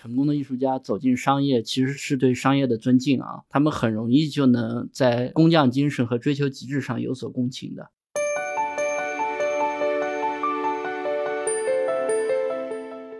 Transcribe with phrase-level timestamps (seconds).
[0.00, 3.42] 成功的艺术家走进商业，其实是对商业的尊敬啊。
[3.50, 7.90] 他们很容易就能在工匠精神和追求极致上有所共情的。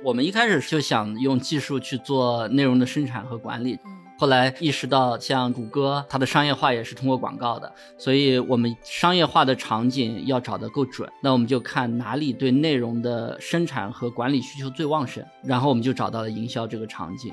[0.03, 3.79] 我们一开始就想用技术去做内容的生产和管理。
[4.21, 11.11] 后来意识到，像谷歌，它的商业化也是通过广告的，所以我们商业化的场景要找得够准。
[11.23, 17.33] 那我们就看哪里对内容的生产和管理需求最旺盛，然后我们就找到了营销这个场景。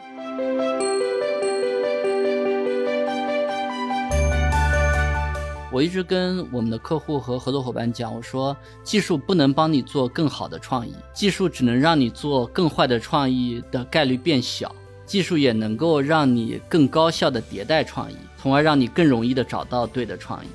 [5.70, 14.74] 我一直跟我们的客户和合作伙伴讲，我说技术不能帮你做更好的创意，技术只能让你做更坏的创意的概率变小。
[15.08, 20.50] 技术也能够让你更高效的迭代创意，从而让你更容易的找到对的创意。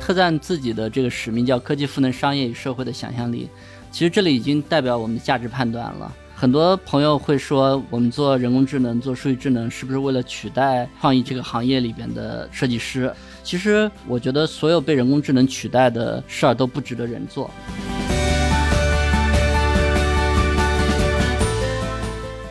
[0.00, 3.48] 特赞自己的这个使命叫“科技赋能商业与社会的想象力”，
[3.92, 6.10] 其实这里已经代表我们的价值判断了。
[6.34, 13.12] 很多朋友会说，我们做人工智能、做数据智能，是不是为了取代创意这个行业里边的设计师？
[13.42, 17.50] 其实，我觉得所有被人工智能取代的事儿都不值得人做。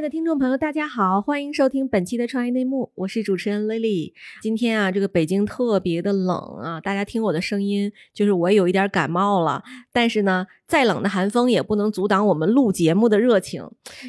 [0.00, 4.14] 爱的听众朋友，大家好，欢迎收听本期的创业内幕，我是主持人 Lily。
[4.40, 9.62] 今天啊，这个北京特别的冷啊，大家听我的声音，就是我有一点感冒了。
[9.92, 13.62] 但是呢，再冷的寒风也不能阻挡我们录节目的热情，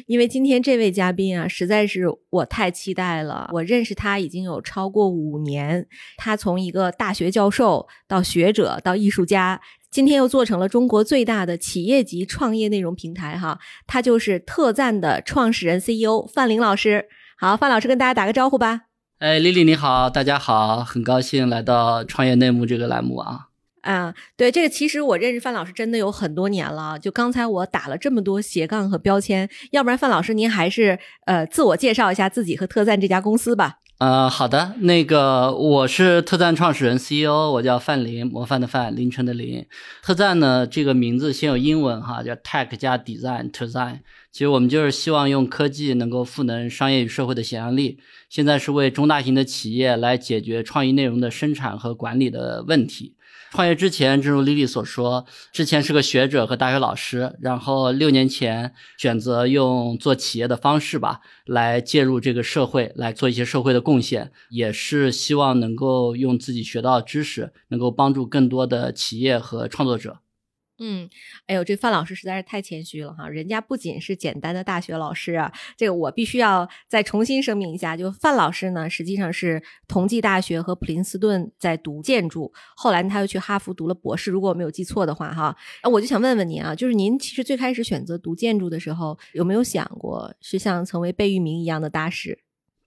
[0.06, 3.50] 因为今天这位嘉宾啊，实在是我太期待了。
[3.52, 9.60] 我认识他已经有超过五年，他从一个大学教授到学者到艺术家。
[9.92, 17.04] 今天又做成了中国最大的企业级创业内容平台，哈，他就是特赞的创始人 CEO 范林老师。
[17.36, 18.84] 好，范老师跟大家打个招呼吧。
[19.18, 23.48] 哎，丽丽你好，大家好，很高兴来到创业内幕这个栏目啊。
[23.82, 26.98] 啊，对，这个其实我认识范老师真的有很多年了。
[26.98, 33.80] 就刚才我打了这么多斜杠和标签，要不然范老师您还是呃自我介绍一下自己和特赞这家公司吧。
[34.02, 39.64] 呃，好的，那个我是特赞创始人 CEO，我叫范林，模范的范，凌晨的凌。
[40.02, 44.00] 特赞呢这个名字先有英文哈，叫 Tech 加 design，design。
[44.32, 48.00] 其实我们就是希望用科技能够赋能商业与社会的想象力。
[48.28, 53.14] 现在是为中大型的企业来解决创意内容的生产和管理的问题。
[53.52, 70.21] 创业之前，正如丽丽所说，之前是个学者和大学老师，然后六年前选择用做企业的方式吧，来介入这个社会，来做一些社会的贡献，也是希望能够用自己学到的知识，能够帮助更多的企业和创作者。
[70.84, 71.08] 嗯，
[71.46, 73.28] 哎呦，这范老师实在是太谦虚了哈！
[73.28, 85.56] 人家不仅是简单的大学老师啊，这个我必须要再重新声明一下，就范老师呢，实际上是同济大学和普林斯顿在读建筑，后来他又去哈佛读了博士，如果我没有记错的话哈。
[85.88, 92.40] 我就想问问您啊，就是您其实最开始选择读建筑的时候，有没有想过是像成为贝聿铭一样的大师？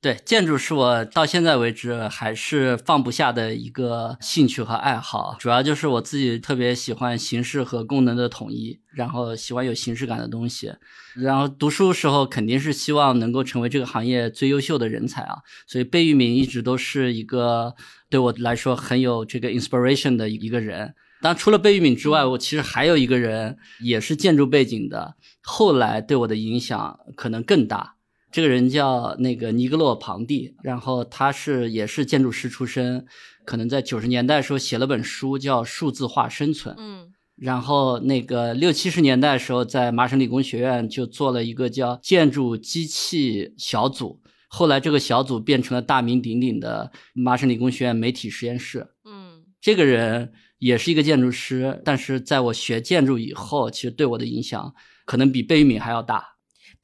[0.05, 10.71] 对，建筑是我到现在为止还是放不下的一个兴趣和爱好，主要就是我自己特别喜欢形式和功能的统一，然后喜欢有形式感的东西。
[11.15, 17.73] 然后读书时候肯定是希望能够成为这个行业最优秀的人才啊，所以贝聿铭一直都是一个
[18.07, 20.93] 对我来说很有这个 inspiration 的一个人。
[21.23, 27.94] 当除了贝聿铭之外，我其实还有一个人也是建筑背景的，后来对我的影响可能更大。
[28.35, 33.05] 这个人叫那个尼格洛庞蒂，然后他是也是建筑师出身，
[33.45, 54.75] 可能在九十年代时候写了本书叫《数字化生存》，嗯，然后那个六七十年代的时候在麻省理工学院就做了一个叫建筑机器小组，后来这个小组变成了大名鼎鼎的麻省理工学院媒体实验室，嗯，这个人也是一个建筑师，但是在我学建筑以后，其实对我的影响
[55.05, 56.34] 可能比贝聿铭还要大。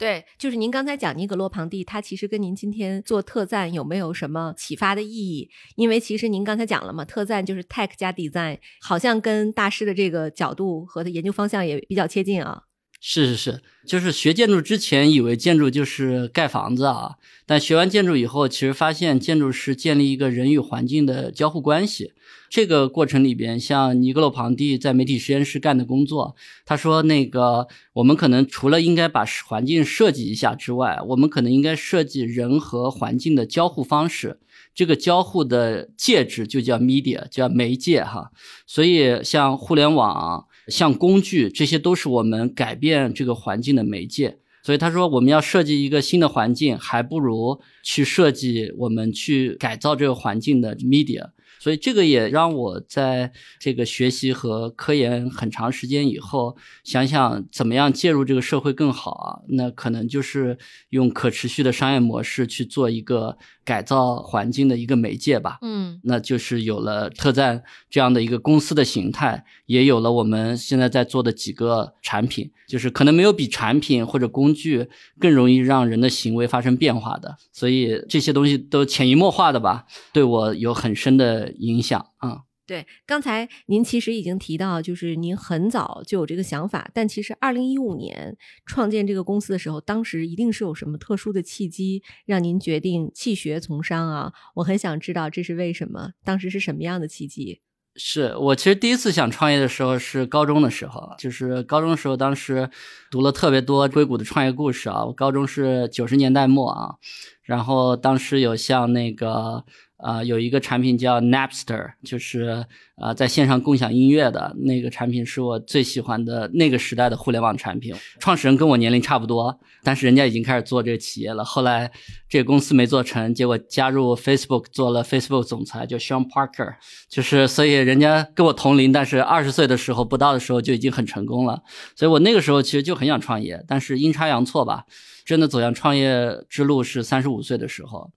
[0.02, 5.48] 对，就是您刚才讲尼格罗庞蒂，他其实跟您今天做特赞有没有什么启发的意义？
[5.76, 12.64] 因为其实您刚才讲了嘛，特赞就是 tech 加 design，好像跟大师的这个角度和他研究方向也比较接近啊。
[13.00, 22.14] 是是是，就是学建筑之前以为建筑就是盖房子啊，但学完建筑以后，其实发现建筑是建立一个人与环境的交互关系。
[22.52, 34.42] 这个过程里边，像尼格罗庞蒂在媒体实验室干的工作，他说那个我们可能除了应该把环境设计一下之外，我们可能应该设计人和环境的交互方式。
[34.76, 38.32] 这个交互的介质就叫 media，叫媒介哈。
[38.68, 40.46] 所以像互联网。
[40.68, 44.38] 像工具，这些都是我们改变这个环境的媒介。
[44.64, 51.32] 所以他说，我们要设计一个新的环境，还不如去设计我们去改造这个环境的 media。
[51.62, 59.40] 所以这个也让我在这个学习和科研很长时间以后，想想怎么样介入这个社会更好啊？
[59.50, 60.58] 那可能就是
[60.90, 63.38] 用可持续的商业模式去做一个。
[63.72, 82.40] 改造环境的一个媒介吧，嗯，那就是有了特赞这样的一个公司的形态，也有了我们现在在做的几个产品，就是可能没有比产品或者工具更容易让人的行为发生变化的，所以这些东西都潜移默化的吧，对我有很深的影响啊。
[82.72, 94.32] 对，刚才您其实已经提到，就是您很早就有这个想法，但其实二零一五年创建这个公司的时候，当时一定是有什么特殊的契机让您决定弃学从商啊？
[94.56, 97.60] 我很想知道这是为什么，当时是什么样的契机？
[97.98, 102.70] 是我其实第一次想创业的时候是高中的时候，就是高中的时候，当时
[103.10, 105.04] 读了特别多硅谷的创业故事啊。
[105.04, 106.96] 我高中是九十年代末啊，
[107.44, 109.66] 然后当时有像那个。
[110.02, 112.66] 啊，有一个产品叫 Napster，就是
[112.96, 117.94] 啊，在线上共享音乐的那个产品，是我最喜欢的那个时代的互联网产品。
[118.20, 121.46] 创始人跟我年龄差不多，但是人家已经开始做这个企业了。
[121.46, 121.92] 后来
[122.28, 126.76] 这个公司没做成，结果加入 Facebook 做了 Facebook 总裁，叫 Sean Parker。
[127.08, 131.62] 就是所以人家跟我同龄，但是二十岁的时候不到的时候就已经很成功了。
[131.96, 134.86] 所以我那个时候其实就很想创业，但是阴差阳错吧，
[135.26, 138.12] 真的走向创业之路是三十五岁的时候。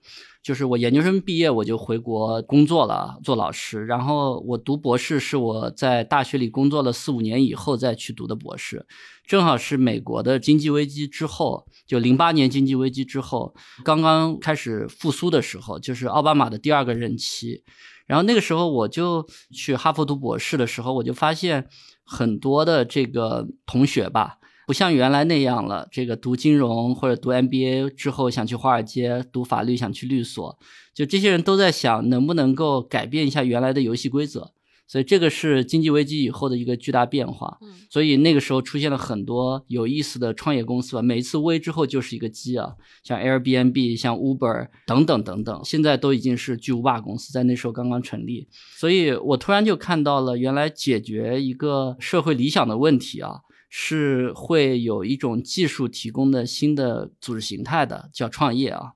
[0.44, 3.86] 就是我研究生毕业，我就回国工作了，做老师。
[3.86, 8.84] 然后我读博士是我在大学里工作了四五年以后再去读的博士，
[9.26, 17.64] 正好是美国的经济危机之后，就零八年经济危机之后，刚刚开始复苏的时候，就是奥巴马的第二个任期。
[18.06, 21.66] 然后那个时候我就去哈佛读博士的时候，我就发现
[22.04, 24.36] 很多的这个同学吧。
[24.66, 30.58] 不像原来那样了，这个读金融或者读 MBA 之后想去华尔街，读法律想去律所，
[30.94, 34.52] 就这些人都在想能不能够改变一下原来的游戏规则。
[34.86, 37.56] 所以这个是经济危机以后的一个巨大变化。
[37.62, 48.46] 嗯，所以那个时候出现了很多有意思的创业公司吧，每一次危之后就是一个机啊，像 Airbnb、像 Uber 等等等等，现在都已经是巨无霸公司，在那时候刚刚成立。
[48.76, 53.40] 所以我突然就看到了，原来解决一个社会理想的问题啊。
[53.76, 58.92] 是会有一种技术提供的新的组织形态的，叫创业啊，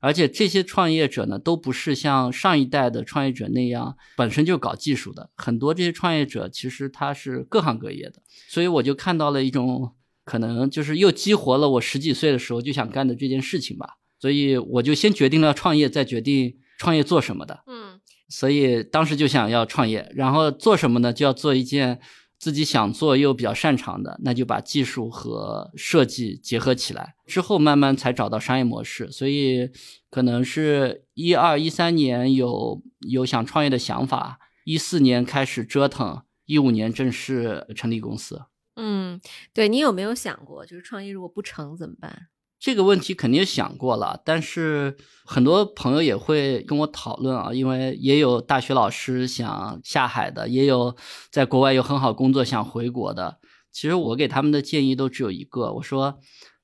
[0.00, 8.20] 而且这些创业者呢，都不是像上一代的创业者那样本身就搞技术的，很多这些创业者其实他是各行各业的，
[8.50, 9.94] 所以我就看到了一种
[10.26, 17.98] 可能，就是又激活了我十几岁的时候就想干的这件事情吧，所以我就先决定了创业，再决定创业做什么的，嗯，
[18.28, 21.14] 所以当时就想要创业，然后做什么呢？
[21.14, 21.98] 就要做一件。
[22.38, 29.10] 自己想做又比较擅长的，那就把技术和设计结合起来，之后慢慢才找到商业模式。
[29.10, 29.70] 所以
[30.08, 38.42] 可能是一二一三年有有想创业的想法，一四年开始折腾，一五年正式成立公司。
[38.76, 39.20] 嗯，
[39.52, 42.28] 对你有没有想过，就是创业如果不成怎么办？
[42.60, 50.96] 这个问题肯定想过了，但是很多朋友也会跟我讨论啊，因为也有大学老师想下海的，也有
[51.30, 53.38] 在国外有很好工作想回国的。
[53.70, 56.18] 其实我给他们的建议都只有一个，我说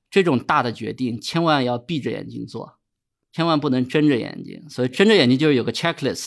[0.09, 2.73] 这种大的决定千万要闭着眼睛做，
[3.31, 4.69] 千万不能睁着眼睛。
[4.69, 6.25] 所以睁着眼睛就是有个 checklist，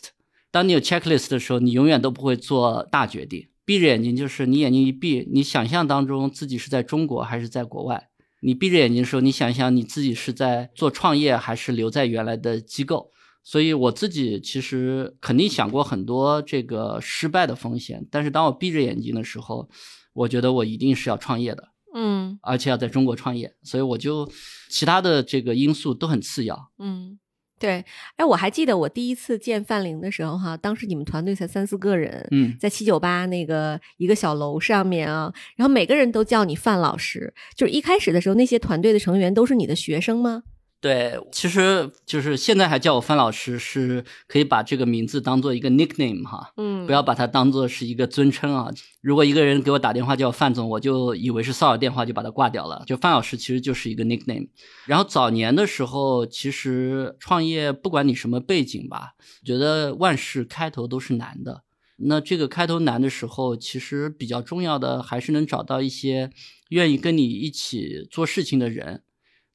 [0.50, 3.48] 当你有 checklist 的时候，你永远都不会做大决定。
[3.66, 8.07] 闭着眼睛就是你眼睛一闭，你想象当中自己是在中国还是在国外。
[8.40, 13.10] 你闭着眼睛的时候，你想一想你自己是在做创业，还是留在原来的机构？
[13.42, 19.68] 所以我自己其实肯定想过很多这个失败的风险，但是当我闭着眼睛的时候，
[20.12, 24.30] 我觉得我一定是要创业的，嗯，而且要在中国创业，所以我就
[24.68, 27.18] 其他的这个因素都很次要，嗯。
[27.58, 27.84] 对，
[28.16, 40.44] 哎，我还记得我第一次见范玲的时候，哈，当时你们团队才三四个人，嗯，在七九八那个一个小楼上面啊，然后每个人都叫你范老师，就是一开始的时候，那些团队的成员都是你的学生吗？
[40.80, 48.70] 对，其实就是现在还叫我范老师，是可以把这个名字当做一个 nickname 哈，嗯，不要把它当做是一个尊称啊。
[49.00, 52.84] 如果一个人给我打电话叫范总，我就以为是骚扰电话，就把它挂掉了。
[52.86, 54.50] 就范老师其实就是一个 nickname。
[54.86, 61.64] 然后早年的时候，其实创业不管你什么背景吧，觉得万事开头都是难的。
[61.96, 66.30] 那这个开头难的时候，其实比较重要的还是能找到一些
[66.68, 69.02] 愿意跟你一起做事情的人。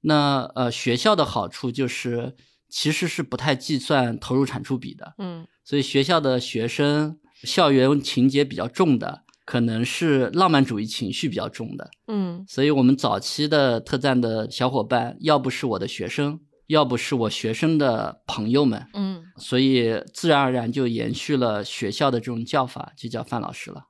[0.03, 2.35] 那呃，学校的好处就是
[2.69, 11.89] 其实是不太计算投入产出比的，嗯所以学校的学生校园情节比较重的，可能是浪漫主义情绪比较重的。
[12.07, 23.85] 嗯所以我们早期的特赞的小伙伴，要不是我的学生，要不是我学生的朋友们，嗯所以自然而然就延续了学校的这种叫法，就叫范老师了。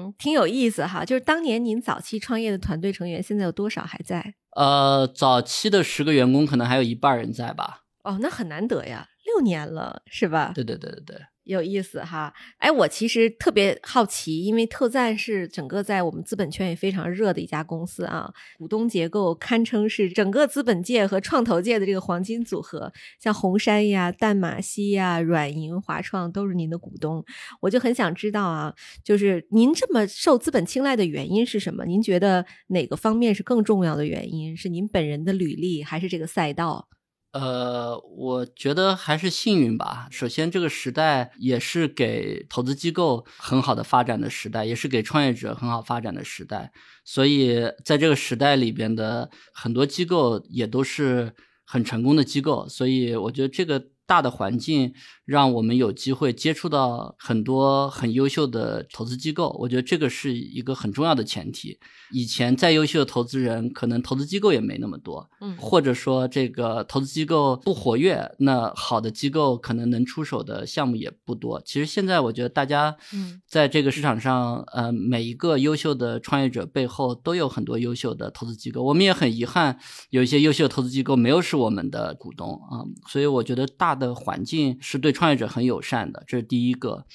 [0.00, 1.04] 嗯，挺有意思哈。
[1.04, 4.34] 就是当年您早期创业的团队成员，现在有多少还在？
[4.56, 7.82] 呃，早期的十个员工可能还有一半人在吧？
[8.02, 10.52] 哦，那很难得呀，六年了，是吧？
[10.54, 11.16] 对对对对对。
[11.44, 27.24] 有意思哈，哎，我其实特别好奇，因为特赞是整个在我们资本圈也非常热的一家公司啊，股东结构堪称是整个资本界和创投界的这个黄金组合，像红杉呀、淡马锡呀、软银、华创都是您的股东，
[27.60, 31.84] 我就很想知道啊，就是您这么受资本青睐的原因是什么？
[31.86, 34.56] 您觉得哪个方面是更重要的原因？
[34.56, 36.88] 是您本人的履历，还是这个赛道？
[37.32, 40.08] 呃，我觉得还是幸运吧。
[40.10, 46.72] 首先，这个时代也是给投资机构很好的发展的时代，也是给创业者很好发展的时代。
[47.04, 51.32] 所以，在这个时代里边的很多机构也都是
[51.64, 52.68] 很成功的机构。
[52.68, 54.92] 所以，我觉得这个大的环境
[55.24, 59.56] 让我们有机会接触到很多很优秀的投资机构。
[59.60, 61.78] 我觉得这个是一个很重要的前提。
[62.10, 65.30] 以前再优秀的投资人，可能投资机构也没那么多。
[65.40, 71.62] 嗯或者说这个投资机构不活跃，那好的机构可能能出手的项目也不多。
[71.64, 78.82] 其实现在我觉得大家嗯在这个市场上，呃，每一个优秀的创业者背后都有很多优秀的投资机构。
[78.82, 79.78] 我们也很遗憾，
[80.10, 87.06] 有一些优秀的投资机构没有是我们的股东啊、所以我觉得大的环境是对创业者很友善的，这是第一个。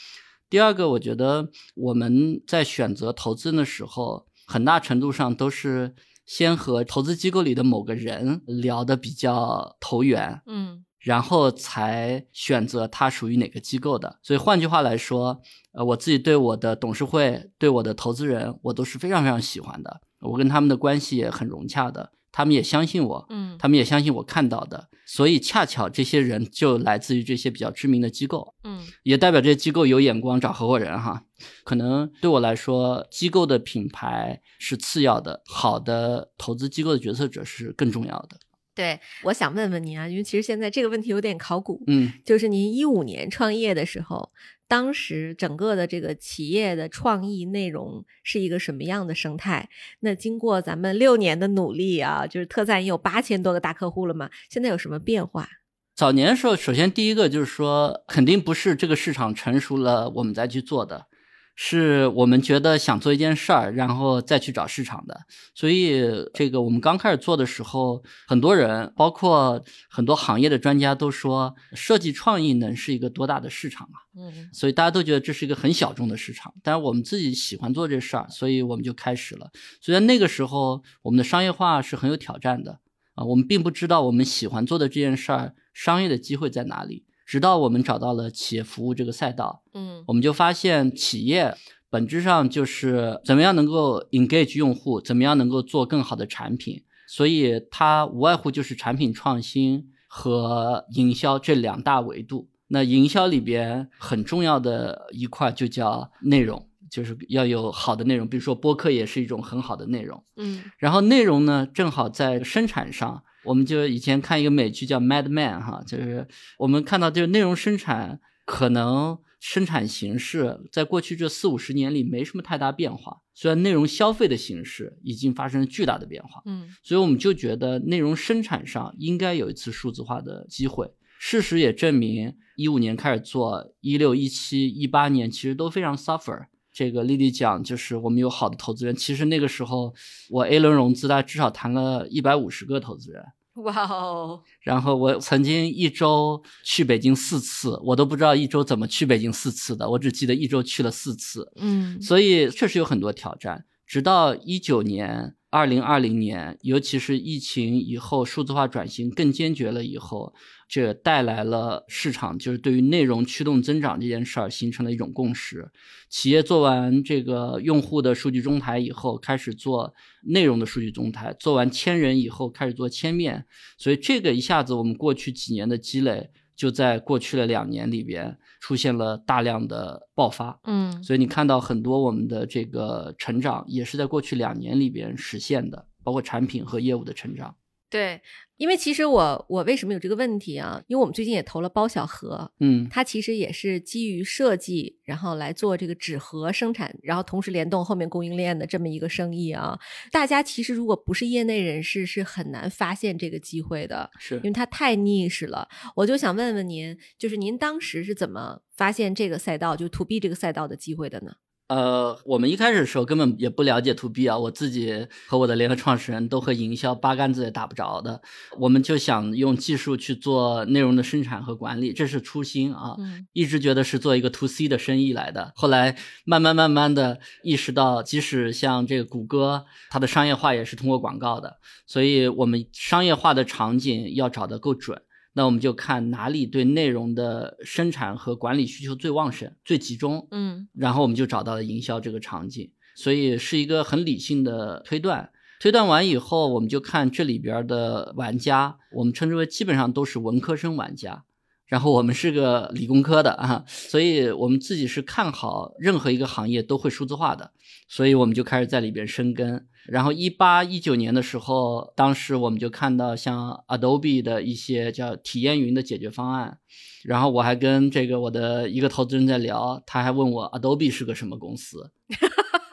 [0.50, 14.20] 第二个，我觉得我们在选择投资的时候，很大程度上都是先和投资机构里的某个人聊的比较投缘，嗯然后才选择他属于哪个机构的。
[14.24, 15.40] 所以换句话来说，
[15.74, 20.02] 呃，我自己对我的董事会、对我的投资人，我都是非常非常喜欢的。
[20.22, 24.90] 我跟他们的关系也很融洽的，他们也相信我，嗯他们也相信我看到的。
[25.06, 28.54] 所以恰巧这些人就来自于这些比较知名的机构。
[28.66, 31.24] 嗯也代表这些机构有眼光找合伙人哈。
[31.64, 38.38] 可能对我来说，机构的品牌是次要的，好的投资机构的决策者是更重要的。
[38.76, 44.32] 对，我想问问您啊，因为其实现在这个问题有点考古，嗯就是您一五年创业的时候，
[44.68, 49.70] 当时整个的这个企业的创意内容是一个什么样的生态？
[50.02, 55.48] 那经过咱们六年的努力啊，就是特赞也有八千多个大客户了嘛，现在有什么变化？
[55.96, 61.08] 早年的时候，首先第一个就是说，肯定不是这个市场成熟了我们再去做的，
[61.56, 65.26] 是我们觉得想做一件事儿，然后再去找市场的。
[65.54, 74.04] 所以这个我们刚开始做的时候，很多人，包括很多行业的专家都说，设计创意能是一个多大的市场啊？
[74.18, 79.50] 嗯所以大家都觉得这是一个很小众的市场，但是我们自己喜欢做这事儿，所以我们就开始了。
[79.82, 82.80] 所以在那个时候，我们的商业化是很有挑战的
[83.16, 91.56] 啊，我们并不知道我们喜欢做的这件事儿商业的机会在哪里，直到我们找到了企业服务这个赛道，嗯我们就发现企业
[91.90, 102.50] 本质上就是怎么样能够 engage 用户，怎么样能够做更好的产品，所以它无外乎就是产品创新和营销这两大维度。
[102.68, 110.24] 那营销里边很重要的一块就叫内容，就是要有好的内容，比如说播客也是一种很好的内容。
[110.36, 130.92] 嗯然后内容呢，正好在生产上，我们就以前看一个美剧叫《Mad Men》哈，就是我们看到就是内容生产可能生产形式在过去这四五十年里没什么太大变化，虽然内容消费的形式已经发生了巨大的变化，嗯所以我们就觉得内容生产上应该有一次数字化的机会。
[131.18, 136.46] 事实也证明，一五年开始做，一六、一七、一八年其实都非常 suffer。
[136.76, 138.94] 这个丽丽讲，就是我们有好的投资人。
[138.94, 139.94] 其实那个时候，
[140.30, 143.24] 我 A 轮融资，大概至少谈了一百五十个投资人。
[143.64, 151.50] 哇哦，然后我曾经一周去北京四次，我都不知道一周怎么去北京四次的，我只记得一周去了四次。
[151.56, 153.64] 嗯所以确实有很多挑战。
[153.88, 160.34] 直到一九年、二零二零年，尤其是疫情以后，数字化转型更坚决了以后，
[160.68, 165.72] 这带来了市场就是对于内容驱动增长这件事儿形成了一种共识。
[166.10, 169.94] 企业做完这个用户的数据中台以后，开始做
[170.24, 173.46] 内容的数据中台；做完千人以后，开始做千面。
[173.78, 180.60] 所以这个一下子，我们过去几年的积累，就在过去的两年里边出现了大量的爆发。
[180.64, 187.56] 嗯所以你看到很多我们的这个成长，也是在过去两年里边实现的，包括产品和业务的成长。
[187.96, 188.22] 对，
[188.58, 190.84] 因为其实我我为什么有这个问题啊？
[190.88, 199.80] 因为我们最近也投了包小盒，嗯它其实也是基于设计，然后来做这个纸盒生产，然后同时联动后面供应链的这么一个生意啊。
[200.12, 205.70] 大家其实如果不是业内人士，是很难发现这个机会的，是因为它太 niche 了。
[205.96, 211.32] 我就想问问您，就是您当时是怎么发现这个赛道，就 to B 这个赛道的机会的呢？
[211.68, 218.22] 呃，我们一开始的时候根本也不了解 to B 啊，我自己和我的联合创始人都和营销八竿子也打不着的，
[218.60, 222.96] 我们就想用技术去做内容的生产和管理，这是初心啊。
[223.00, 231.58] 嗯一直觉得是做一个 to C 的生意来的，后来慢慢慢慢的意识到，即使像这个谷歌，它的商业化也是通过广告的，
[231.88, 235.02] 所以我们商业化的场景要找的够准。
[235.38, 245.30] 那我们就看哪里对内容的生产和管理需求最旺盛、最集中，嗯然后我们就找到了营销这个场景，所以是一个很理性的推断。
[245.60, 251.25] 推断完以后，我们就看这里边的玩家，我们称之为基本上都是文科生玩家。
[251.68, 257.52] 然后我们是个理工科的啊，所以我们自己是看好任何一个行业都会数字化的，
[257.88, 259.68] 所以我们就开始在里边生根。
[259.88, 266.58] 然后一八一九年的时候，当时我们就看到像 Adobe 的一些叫体验云的解决方案，
[267.04, 271.92] 然后我还跟这个我的一个投资人在聊，他还问我 Adobe 是个什么公司，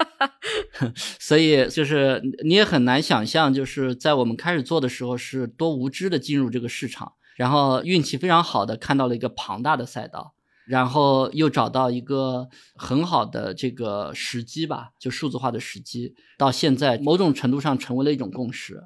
[1.20, 10.34] 所以就是你也很难想象，就是在我们开始做的时候是多无知的进入这个市场，然后运气非常好的看到了一个庞大的赛道。
[10.64, 18.84] 然后又找到一个很好的这个时机吧，就数字化的时机，到现在某种程度上成为了一种共识。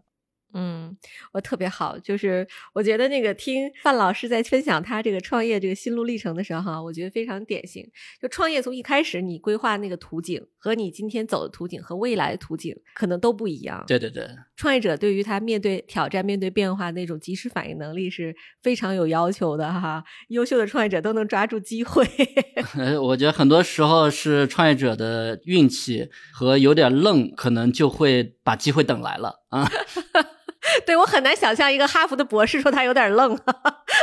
[0.58, 0.96] 嗯，
[1.32, 7.86] 我特别好，就是我觉得那个听范老师在分享他这个创业这个心路历程的时候哈，我觉得非常典型。
[8.22, 13.84] 就创业从一开始你规划那个图景和你今天走的图景和未来的图景可能都不一样。
[13.86, 20.02] 对对对，创业者对于他面对挑战、面对变化那种及时反应能力是非常有要求的哈。
[20.28, 22.02] 优秀的创业者都能抓住机会。
[22.78, 29.68] 呃，我觉得很多时候是创业者的运气和有点愣，可能就会把机会等来了啊。
[30.86, 33.38] 对我很难想象一个哈佛的博士说他有点愣，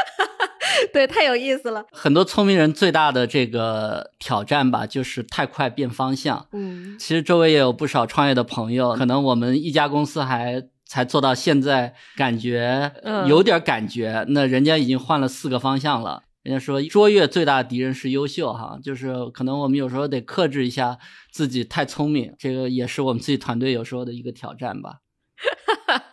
[0.93, 1.83] 对，太有意思了。
[1.91, 6.47] 很多聪明人最大的这个挑战吧，就是太快变方向。
[6.51, 16.23] 嗯其实周围也有不少创业的朋友，可能我们一家公司还才做到现在，感觉嗯有点感觉，那人家已经换了四个方向了。
[16.43, 20.97] 人家说卓越最大的敌人是优秀，哈，就是可能我们有时候得克制一下
[21.31, 24.97] 自己太聪明，这个也是我们自己团队有时候的一个挑战吧。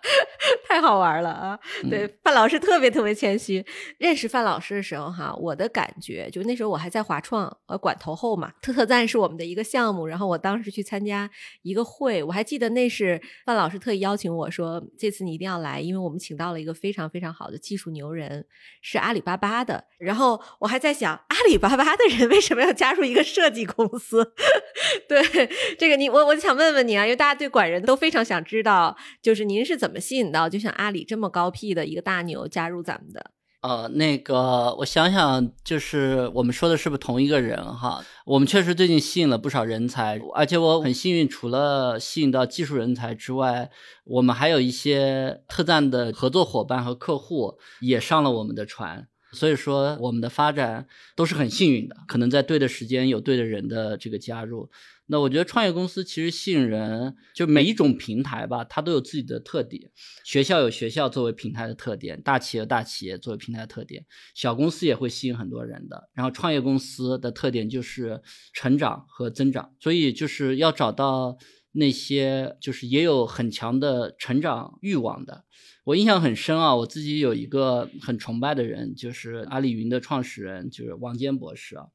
[0.70, 1.58] 太好玩了啊！
[1.82, 3.64] 嗯对，范老师特别特别谦虚。
[3.98, 10.06] 认识范老师的时候，哈，我的感觉就那时候我还在华创，呃，管投后嘛，特特赞是我们的一个项目。
[10.06, 11.28] 然后我当时去参加
[11.62, 18.46] 一个会，我还记得那是范老师特意邀请我说，这次你一定要来，因为我们请到了一个非常非常好的技术牛人，
[18.80, 19.84] 是阿里巴巴的。
[19.98, 24.34] 然后我还在想，阿里巴巴的人为什么要加入一个设计公司？
[25.08, 25.20] 对
[25.76, 33.30] 这个你，我我想问问你啊，因为大家对管人都非常想知道，就是您是怎么吸引到就像阿里这么高 P 的一个大牛加入咱们的？
[33.62, 38.02] 呃，那个我想想，就是我们说的是不是同一个人哈？
[38.24, 43.70] 我们确实最近吸引了不少人才，而且我很幸运，除了吸引到技术人才之外，
[44.04, 49.06] 我们还有一些特赞的合作伙伴和客户也上了我们的船。
[49.32, 54.70] 所以说，我们的发展都是很幸运的，可能在对的时间有对的人的这个加入。
[55.10, 59.90] 那我觉得创业公司其实吸引人，就每一种平台吧，它都有自己的特点。
[60.24, 66.08] 学校有学校作为平台的特点，大企业有大企业作为平台的特点，小公司也会吸引很多人的。
[66.14, 68.22] 然后创业公司的特点就是
[68.54, 71.36] 成长和增长，所以就是要找到
[71.72, 75.44] 那些就是也有很强的成长欲望的。
[75.82, 81.86] 我印象很深啊，我自己有一个很崇拜的人，就是阿里云的创始人，就是王坚博士啊。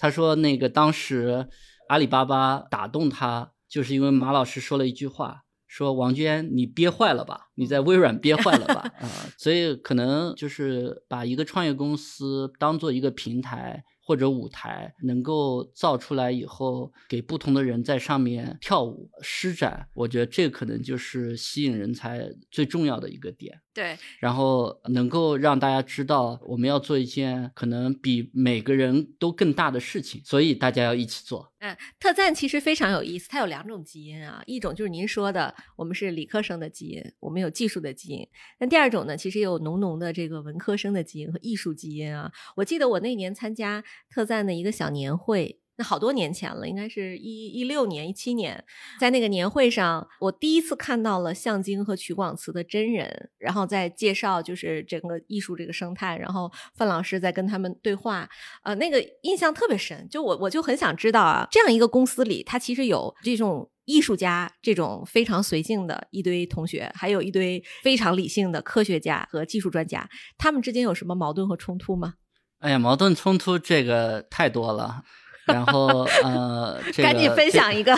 [0.00, 1.46] 他说那个当时
[1.94, 23.60] 阿里巴巴打动他，就是因为马老师说了一句话，说王娟你憋坏了吧，你在微软憋坏了吧 啊、所以可能就是把一个创业公司当做一个平台，或者舞台，能够造出来以后，给不同的人在上面跳舞施展，我觉得这可能就是吸引人才最重要的一个点。
[23.74, 31.52] 对，然后能够让大家知道我们要做一件可能比每个人都更大的事情，所以大家要一起做。
[31.58, 38.24] 嗯，特赞其实非常有意思，它有两种基因啊，一种就是您说的，我们是理科生的基因，我们有技术的基因；
[38.60, 42.30] 那第二种呢，其实有浓浓的这个文科生的基因和艺术基因啊。
[42.56, 45.58] 我记得我那年参加特赞的一个小年会。
[45.76, 48.64] 那好多年前了，应该是一一六年、一七年，
[49.00, 58.28] 在那个年会上，我第一次看到了向京和曲广慈的真人，然后在介绍就是整个艺术这个生态，然后范老师在跟他们对话，
[58.62, 60.08] 呃，那个印象特别深。
[60.08, 70.08] 就我我就很想知道啊，这样一个公司里，它其实有这种艺术家，这种非常随性的一堆同学，还有一堆非常理性的科学家和技术专家，
[70.38, 72.14] 他们之间有什么矛盾和冲突吗？
[72.60, 75.02] 哎呀，矛盾冲突这个太多了。
[75.46, 77.94] 然后呃，赶紧分享一个，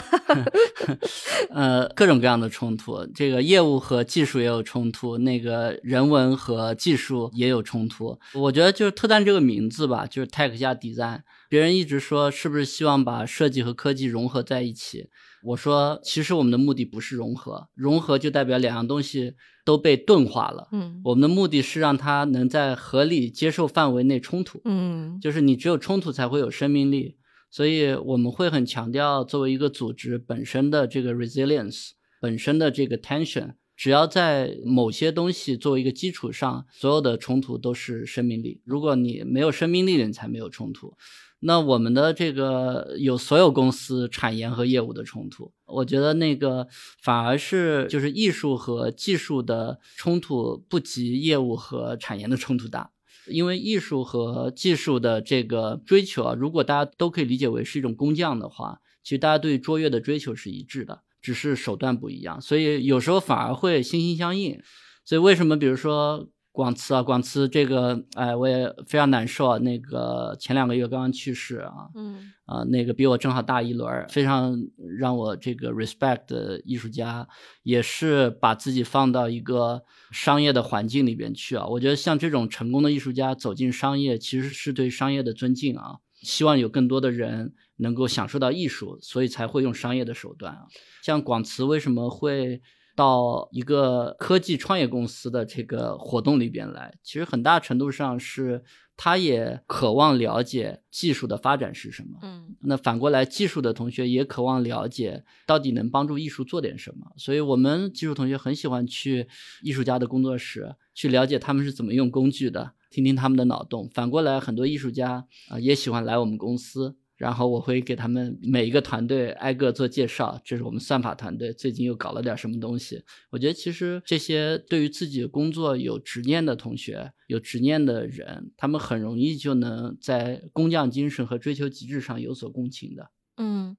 [1.50, 8.18] 呃，各种各样的冲突，这个业务和技术也有冲突，那个人文和技术也有冲突。
[8.34, 11.20] 我觉得就是特赞这个名字吧，就是 tech 加 design。
[11.48, 15.08] 别人一直说是不是希望把设计和科技融合在一起？
[15.44, 20.66] 我说其实我们的目的不是融合，融合就代表两样东西都被钝化了。
[20.72, 24.60] 嗯，我们的目的是让它能在合理接受范围内冲突。
[24.64, 27.16] 嗯，就是你只有冲突才会有生命力。
[27.50, 38.60] 所以我们会很强调，作为一个组织本身的这个 resilience，本身的这个 tension，只要在某些东西作为一个基础上，所有的冲突都是生命力。
[38.64, 40.94] 如果你没有生命力，你才没有冲突。
[41.40, 46.66] 那我们的这个有所有公司产研和业务的冲突，我觉得那个
[47.02, 52.90] 反而是就是艺术和技术的冲突不及业务和产研的冲突大。
[53.28, 64.58] 因为艺术和技术的这个追求啊，如果大家都可以理解为是一种工匠的话，其实大家对卓越的追求是一致的，只是手段不一样，所以有时候反而会心心相印。
[65.04, 66.28] 所以为什么，比如说？
[66.56, 69.58] 广慈啊，广慈这个，哎，我也非常难受啊。
[69.58, 74.58] 那个前两个月刚刚去世啊，嗯，啊，那个比我正好大一轮，非常
[74.98, 77.28] 让我这个 respect 的艺术家，
[77.62, 81.66] 也是把自己放到一个商业的环境里边去啊。
[81.66, 85.96] 我觉得像这种成功的艺术家走进商业，其实是对商业的尊敬啊。
[86.22, 90.62] 希望有更多的人能够享受到艺术，所以才会用商业的手段啊。
[91.02, 92.62] 像广慈为什么会？
[92.96, 98.64] 到一个科技创业公司的这个活动里边来，其实很大程度上是
[98.96, 102.18] 他也渴望了解技术的发展是什么。
[102.22, 107.12] 嗯，那反过来，技术的同学也渴望了解到底能帮助艺术做点什么。
[107.18, 109.28] 所以，我们技术同学很喜欢去
[109.62, 113.90] 艺术家的工作室，去了解他们是怎么用工具的，听听他们的脑洞。
[113.92, 116.96] 反过来，很多艺术家啊也喜欢来我们公司。
[117.16, 123.02] 然后我会给他们每一个团队挨个做介绍，这是我们算法团队最近又搞了点什么东西。
[123.30, 133.10] 我觉得其实这些对于自己工作有执念的同学、有执念的人，他们很容易就能在工匠精神和追求极致上有所共情的。
[133.38, 133.76] 嗯，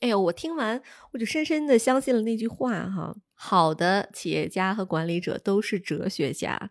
[0.00, 3.16] 哎呦，我听完我就深深的相信了那句话哈。
[3.42, 6.70] 好的企业家和管理者都是哲学家，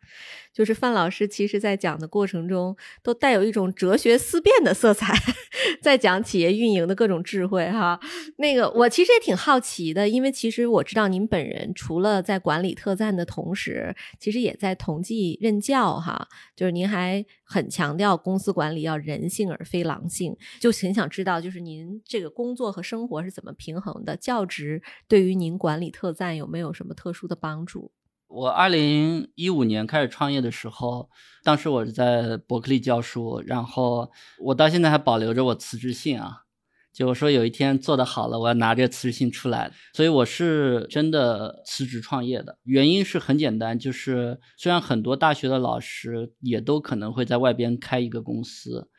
[0.59, 5.13] 就是范老师，其实在讲的过程中都带有一种哲学思辨的色彩，
[5.81, 7.97] 在讲企业运营的各种智慧哈。
[8.35, 16.27] 那个我其实也挺好奇的，因为其实我知道您本人除了在管理特赞的同时，其实也在同济任教哈。
[16.57, 24.17] 就是您还很强调公司管理要人性而非狼性，就很想知道，就是您这个工作和生活是怎么平衡的？
[24.17, 26.73] 教职对于您管理特赞有没有？
[26.73, 27.93] 什么特殊的帮助？
[28.29, 31.09] 我二零一五年开始创业的时候，
[31.43, 36.43] 当时我是在伯克利教书，然后我到现在还保留着我辞职信啊。
[36.93, 39.71] 就我说有一天做的好了，我要拿这辞职信出来。
[39.93, 48.89] 所以我是真的辞职创业的，原因是很简单，就是虽然很多大学的老师也都可能会在外边开一个公司，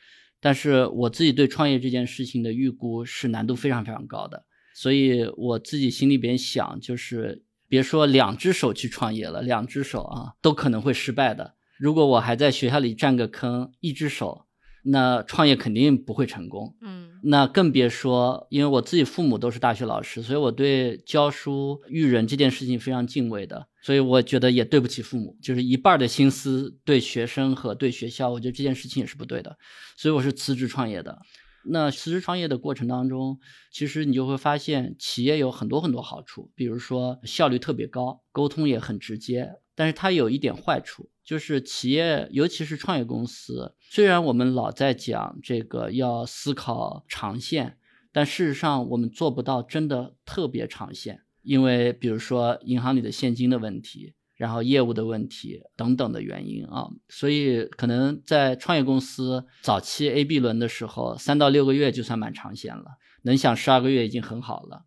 [0.41, 4.45] 但是我自己对创业这件事情的预估是难度非常非常高的。
[4.75, 11.55] 所以我自己心里边想，就是别说两只手去创业了，两只手啊都可能会失败的。
[11.79, 14.45] 如果我还在学校里占个坑，一只手。
[14.83, 29.55] 那创业肯定不会成功，嗯，那更别说，因为我自己父母都是大学老师，所以我对教书育人这件事情非常敬畏的，所以我觉得也对不起父母，就是一半的心思对学生和对学校，我觉得这件事情也是不对的，
[29.99, 31.19] 所以我是辞职创业的。
[31.65, 33.39] 那辞职创业的过程当中，
[33.71, 47.79] 其实你就会发现企业有很多很多好处，比如说效率特别高，沟通也很直接，但是它有一点坏处，就是企业，尤其是创业公司，虽然我们老在讲这个要思考长线，
[48.13, 62.85] 但事实上我们做不到真的特别长线，因为比如说银行里的现金的问题，然后业务的问题等等的原因啊，所以可能在创业公司早期 A、B 轮的时候，三到六个月就算蛮长线了，
[63.25, 64.87] 能想十二个月已经很好了。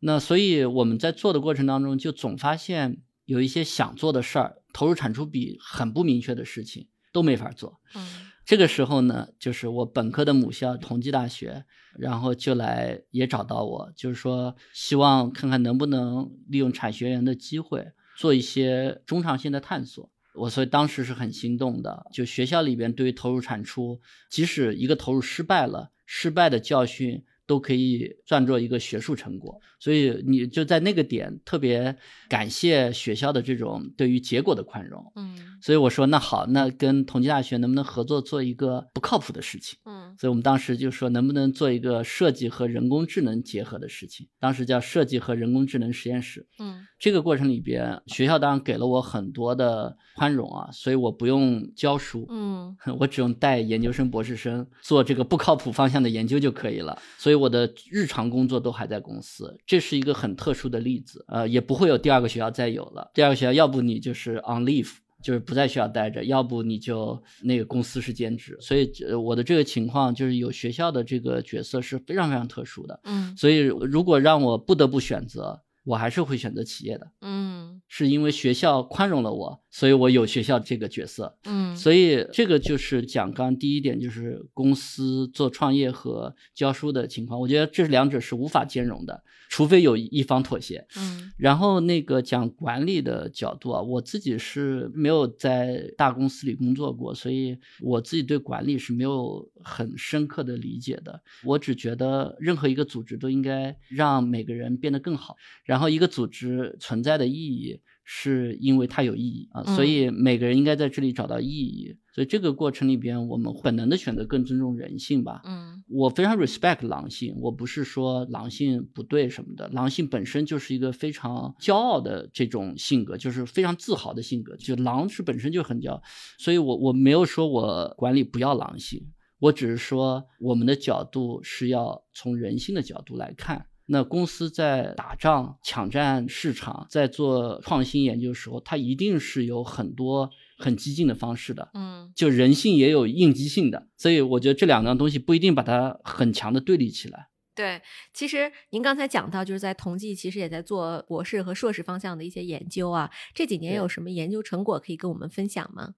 [0.00, 2.98] 那所以我们在做的过程当中，就总发现。
[3.26, 7.80] 有一些想做的事儿，投入产出比很不明确的事情都没法做。
[7.94, 11.64] 嗯，这个时候呢，就是我本科的母校同济大学，
[11.96, 20.10] 然后就来也找到我，就是说希望看看能不能利用产学研的机会做一些中长线的探索。
[20.34, 22.06] 我所以当时是很心动的。
[22.12, 27.24] 就学校里边对于投入产出，即使一个投入失败了，失败的教训。
[27.50, 31.96] 都可以算作一个学术成果，所以你就在那个点特别
[32.28, 35.04] 感谢学校的这种对于结果的宽容。
[35.16, 39.76] 嗯，所以我说那好，那跟同济大学能不能合作做一个不靠谱的事情？
[39.84, 46.46] 嗯，所以我们当时就说能不能做一个设计和人工智能结合的事情，当时叫设计和人工智能实验室。
[46.60, 56.96] 嗯，这个过程里边，学校当然给了我很多的宽容啊，所以我不用教书，嗯， 我只用带研究生、博士生做这个不靠谱方向的研究就可以了。
[57.18, 57.39] 所以。
[57.40, 63.10] 我的日常工作都还在公司，这是一个很特殊的例子，呃，也不会有第二个学校再有了。
[63.14, 64.90] 第二个学校，要不你就是 on leave，
[65.22, 68.56] 就是不在学校待着；要不你就那个公司是兼职。
[68.60, 73.00] 所以，我的这个情况就是有学校的这个角色是非常非常特殊的。
[73.04, 75.62] 嗯，所以如果让我不得不选择。
[75.82, 89.22] 我还是会选择企业的，嗯，是因为学校宽容了我，所以我有学校这个角色，嗯，所以这个就是讲刚第一点，就是公司做创业和教书的情况，我觉得这两者是无法兼容的。
[89.48, 101.20] 除非有一方妥协，嗯，然后那个讲管理的角度啊，我自己是没有在大公司里工作过，所以我自己对管理是没有很深刻的理解的。
[101.42, 107.80] 我只觉得任何一个组织都应该让每个人变得更好，然后一个组织存在的意义。
[108.12, 111.96] 是因为它有意义啊，所以每个人应该在这里找到意义。
[112.12, 115.40] 所以这个过程里边，我们本能的选择更尊重人性吧。
[115.44, 124.56] 嗯，我非常 respect 狼性，我不是说狼性不对什么的，狼性本身就是一个非常骄傲的这种性格，就是非常自豪的性格。
[124.56, 126.02] 就狼是本身就很骄傲，
[126.36, 129.00] 所以我我没有说我管理不要狼性，
[129.38, 133.66] 我只是说我们的角度是要从人性的角度来看。
[133.92, 141.68] 那公司在打仗、抢占市场，在做创新研究的时候，它一定是有很多很激进的方式的。
[141.74, 147.30] 嗯，就人性也有应激性的，所以我觉得这两样东西不一定把它很强的对立起来。
[147.52, 147.82] 对，
[148.14, 153.10] 其实您刚才讲到，就是在同济，其实也在做博士和硕士方向的一些研究啊。
[153.34, 155.94] 这几年有什么研究成果可以跟我们分享吗？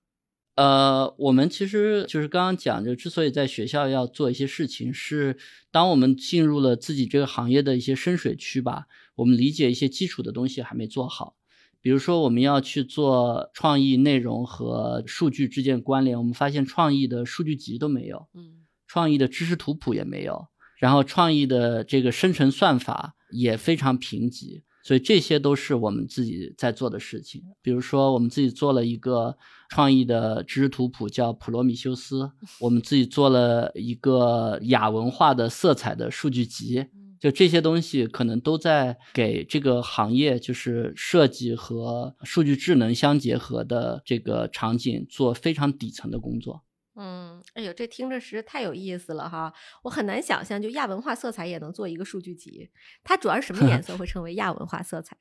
[0.54, 5.38] 呃，我们其实就是刚刚讲，就之所以在学校要做一些事情，是
[5.70, 11.36] 当我们进入了自己这个行业的一些深水区吧，我们理解一些基础的东西还没做好。
[11.80, 20.46] 比如说，我们要去做创意内容和数据之间关联，我们发现创意的数据集都没有，嗯，创意的知识图谱也没有，
[20.78, 24.62] 然后创意的这个生成算法也非常贫瘠。
[24.84, 27.40] 所以这些都是我们自己在做的事情。
[27.62, 29.38] 比如说，我们自己做了一个
[29.72, 32.30] 创意的知识图谱，叫普罗米修斯；
[32.60, 36.88] 我们自己做了一个亚文化的色彩的数据集。
[37.18, 46.62] 就这些东西，可能都在给这个行业，就是设计和数据智能相结合的这个场景做非常底层的工作。
[46.94, 49.54] 嗯，哎呦，这听着实在太有意思了哈！
[49.84, 52.68] 我很难想象，就亚文化色彩也能做一个数据集。
[53.02, 55.16] 它主要是什么 颜色会成为亚文化色彩？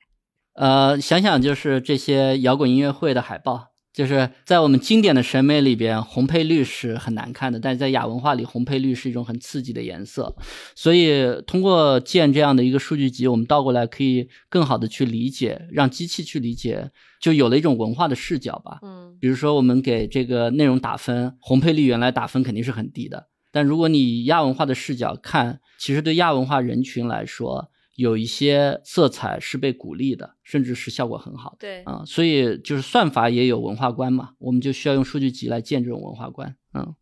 [0.54, 3.71] 呃，想想就是这些摇滚音乐会的海报。
[3.92, 10.34] 就是在我们经典的审美里边，红配绿是很难看的，但是在亚文化里，红配绿是一种很刺激的颜色。
[10.74, 18.78] 所以通过建这样的一个数据集，我们倒过来可以更好的去理解，让机器去理解，就有了一种文化的视角吧。
[18.82, 27.68] 嗯，比如说我们给这个内容打分，红配绿原来打分肯定是很低的，但如果你以亚文化的视角看，其实对亚文化人群来说。
[27.94, 31.56] 有一些色彩是被鼓励的，甚至是效果很好的。
[31.60, 36.56] 对啊，所以就是算法也有文化观嘛，我们就需要用数据集来建这种文化观。
[36.72, 36.94] 嗯，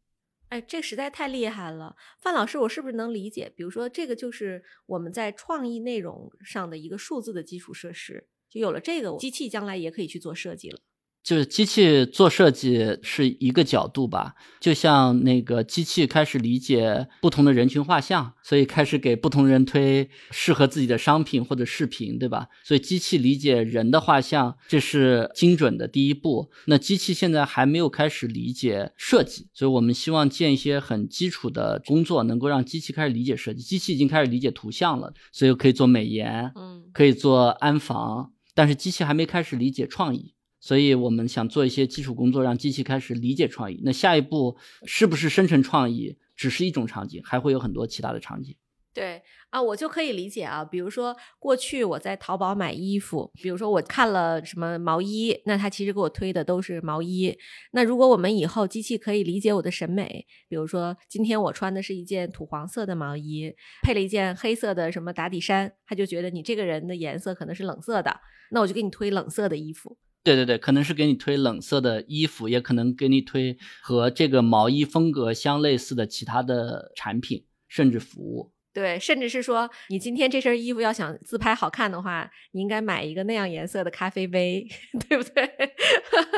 [0.48, 3.53] 哎，这实在太厉害了，范老师，我是不是能理解？
[3.55, 10.81] 比如说，这个就是我们在创意内容上的一个数字的基础设施，就有了这个，机器将来也可以去做设计了。
[11.22, 22.48] 就是机器做设计是一个角度吧，就像那个机器开始理解不同的人群画像，所以开始给不同人推适合自己的商品或者视频，对吧？
[22.64, 26.50] 所以机器理解人的画像，这是精准的第一步。
[26.66, 33.62] 那机器现在还没有开始理解设计，所以我们希望建一些很基础的工作，能够让机器开始理解设计。
[33.62, 40.33] 机器已经开始理解图像了，所以可以做美颜，嗯可以做安防，但是机器还没开始理解创意。
[40.60, 43.80] 所以我们想做一些基础工作，让机器开始理解创意。
[43.82, 48.54] 那下一步是不是生成创意，只是一种场景，还会有很多其他的场景。
[48.92, 50.64] 对啊，我就可以理解啊。
[50.64, 57.38] 比如说，过去我在淘宝买衣服，比如说我看了什么毛衣，那它其实给我推的都是毛衣。
[57.70, 68.20] 那如果我们以后机器可以理解我的审美，比如说今天我穿的是一件土黄色的毛衣，配了一件黑色的什么打底衫，它就觉得你这个人的颜色可能是冷色的，
[68.50, 69.96] 那我就给你推冷色的衣服。
[70.22, 78.52] 对对对，可能是给你推冷色的衣服，也可能给你推和这个毛衣风格相类似的其他的产品，甚至服务。
[78.72, 84.64] 对，甚至是说，你今天这身衣服要想自拍好看的话，你应该买一个那样颜色的咖啡杯，
[85.09, 85.50] 对不对？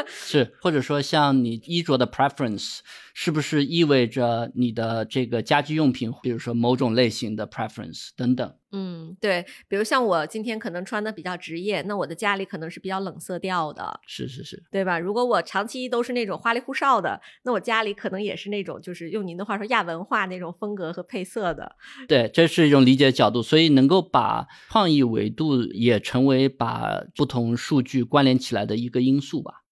[0.06, 2.78] 是，或者说像你衣着的 preference，
[3.14, 8.54] 是不是意味着你的这个家居用品，比如说某种类型的 preference 等等？
[8.74, 14.98] 嗯，对，比如像我今天可能穿的比较职业，那我的家里可能是比较冷色调的，是是是，对吧？
[14.98, 21.76] 如果我长期都是那种花里胡哨的，那我家里可能也是那种，就是用您的话说亚文化那种风格和配色的。
[22.08, 29.64] 对，这是一种理解角度，所以能够把创意维度也成为把不同数据关联起来的一个因素吧。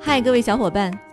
[0.00, 0.90] 嗨，各位小伙伴，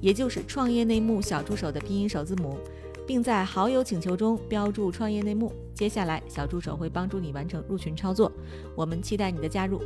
[0.00, 2.58] 也就是创业内幕小助手的拼音首字母。
[3.06, 5.52] 并在好友请求中标注“创业内幕”。
[5.72, 8.32] 接下来，小助手会帮助你完成入群操作。
[8.74, 9.80] 我们期待你的加入。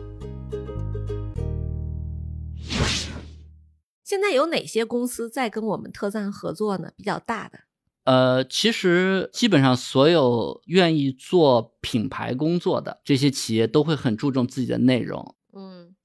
[4.03, 6.93] 现在有哪些公司在跟我们特赞合作呢？
[6.97, 7.59] 比较大的，
[8.05, 15.37] 呃，其实基本上所有愿意做品牌工作的这些企业都会很注重自己的内容。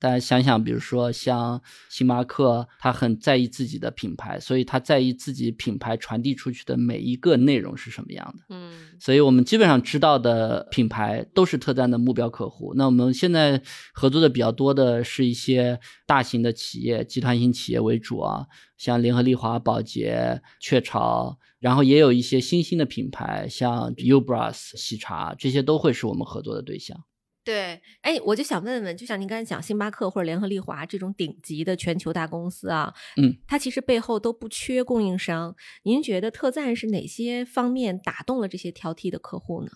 [0.06, 8.44] 嗯大家想想，比如说像星巴克，他很在意自己的品牌，所以他在意自己品牌传递出去的每一个内容是什么样的。
[8.50, 12.76] 嗯所以我们基本上知道的品牌都是特赞的目标客户。
[12.76, 13.60] 那我们现在
[13.94, 18.46] 合作的比较多的是一些大型的企业、集团型企业为主啊，
[18.78, 27.04] 像联合利华、宝洁、雀巢，然后也有一些新兴的品牌，像 Ubras、喜茶，这些都会是我们合作的对象。
[27.46, 35.56] 对，哎，我就想问问，就像您刚才讲星巴克或者联合利华这种顶级的全球大公司啊，嗯，它其实背后都不缺供应商。
[35.84, 39.70] 您觉得特赞是哪些方面打动了这些挑剔的客户呢？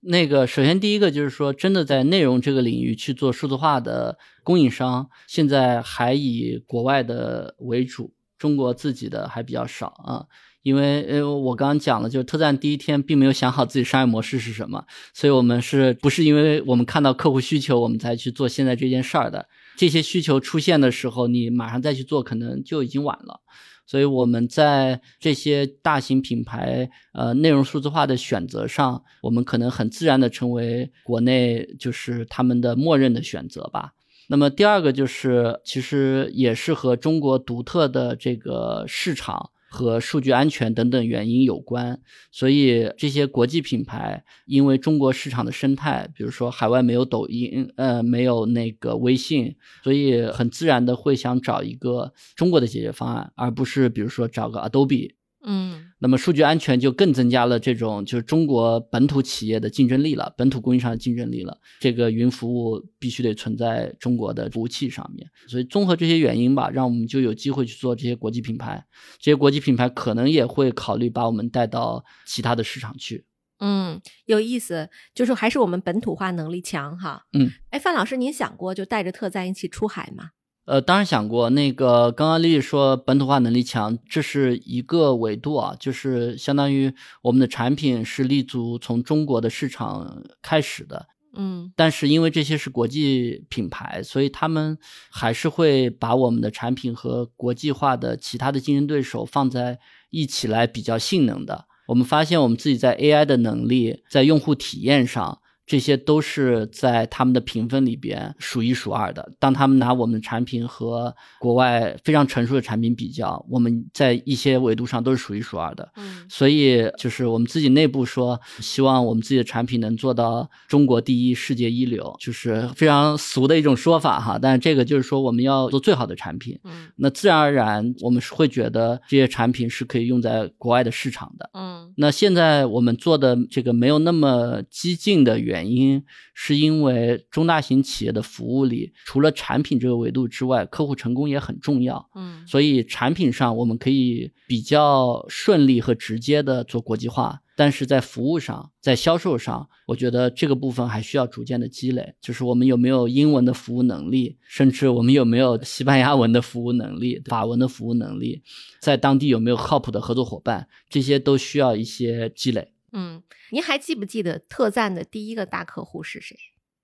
[0.00, 10.26] 那个，首先第一个就是说，真的在内容这个领域去做数字化的供应商，现在还以国外的为主，中国自己的还比较少啊。
[10.62, 19.48] 因为呃，我刚刚讲了，就是特赞第一天并没有想好自己商业模式是什么，所以我们是不是因为我们看到客户需求，我们才去做现在这件事儿的？
[19.76, 23.40] 这些需求出现的时候，你马上再去做，可能就已经晚了。
[23.84, 33.94] 所以我们在这些大型品牌呃内容数字化的选择上，我们可能很自然的成为国内就是他们的默认的选择吧。
[34.28, 39.50] 那么第二个就是，其实也是和中国独特的这个市场。
[39.72, 41.98] 和数据安全等等原因有关，
[42.30, 55.12] 所以这些国际品牌因为中国市场的生态，比如说海外没有抖音，呃，没有那个微信，所以很自然的会想找一个中国的解决方案，而不是比如说找个 Adobe。
[55.44, 61.58] 嗯那么数据安全就更增加了这种就是中国本土企业的竞争力了，本土供应商的竞争力了。
[61.80, 68.84] 这个云服务必须得存在中国的服务器上面，所以综合这些原因吧，让我们就有机会去做这些国际品牌。
[69.18, 73.26] 这些国际品牌可能也会考虑把我们带到其他的市场去。
[73.58, 77.26] 嗯，有意思，就是还是我们本土化能力强哈。
[77.32, 80.30] 嗯，哎，范老师，您想过就带着特赞一起出海吗？
[80.64, 81.50] 呃，当然想过。
[81.50, 91.06] 那个刚刚丽丽说本土化能力强，这是一个维度啊，就是相当于我们的产品是立足从中国的市场开始的。
[91.34, 94.78] 嗯但是因为这些是国际品牌，所以他们
[95.10, 99.78] 还是会把我们的产品和国际化的其他的竞争对手放在
[100.10, 101.66] 一起来比较性能的。
[101.88, 105.40] 我们发现我们自己在 AI 的能力，在用户体验上。
[105.72, 109.32] 这些都是在他们的评分里边数一数二的。
[109.38, 115.90] 当他们拿我们的产品和国外非常成熟的产品比较，我们在一些维度上都是数一数二的。
[115.96, 124.38] 嗯所以就是我们自己内部说，希望我们自己的产品能做到中国第一、世界一流，就是非常俗的一种说法哈。
[124.38, 131.48] 但是这个就是说我们要做最好的产品，嗯那自然而然我们是会觉得这些产品是可以用在国外的市场的。
[131.54, 136.02] 嗯那现在我们做的这个没有那么激进的原因，
[136.34, 142.08] 是因为中大型企业的服务里，除了产品这个维度之外，客户成功也很重要。
[142.14, 152.14] 嗯所以产品上我们可以比较顺利和直接的做国际化，但是在服务上，在销售上，我觉得这个部分还需要逐渐的积累。
[152.20, 158.42] 就是我们有没有英文的服务能力，甚至我们有没有西班牙文的服务能力、法文的服务能力，
[158.80, 162.71] 在当地有没有靠谱的合作伙伴，这些都需要一些积累。
[162.92, 166.36] 嗯，您还记不记得特赞的第一个大客户是谁？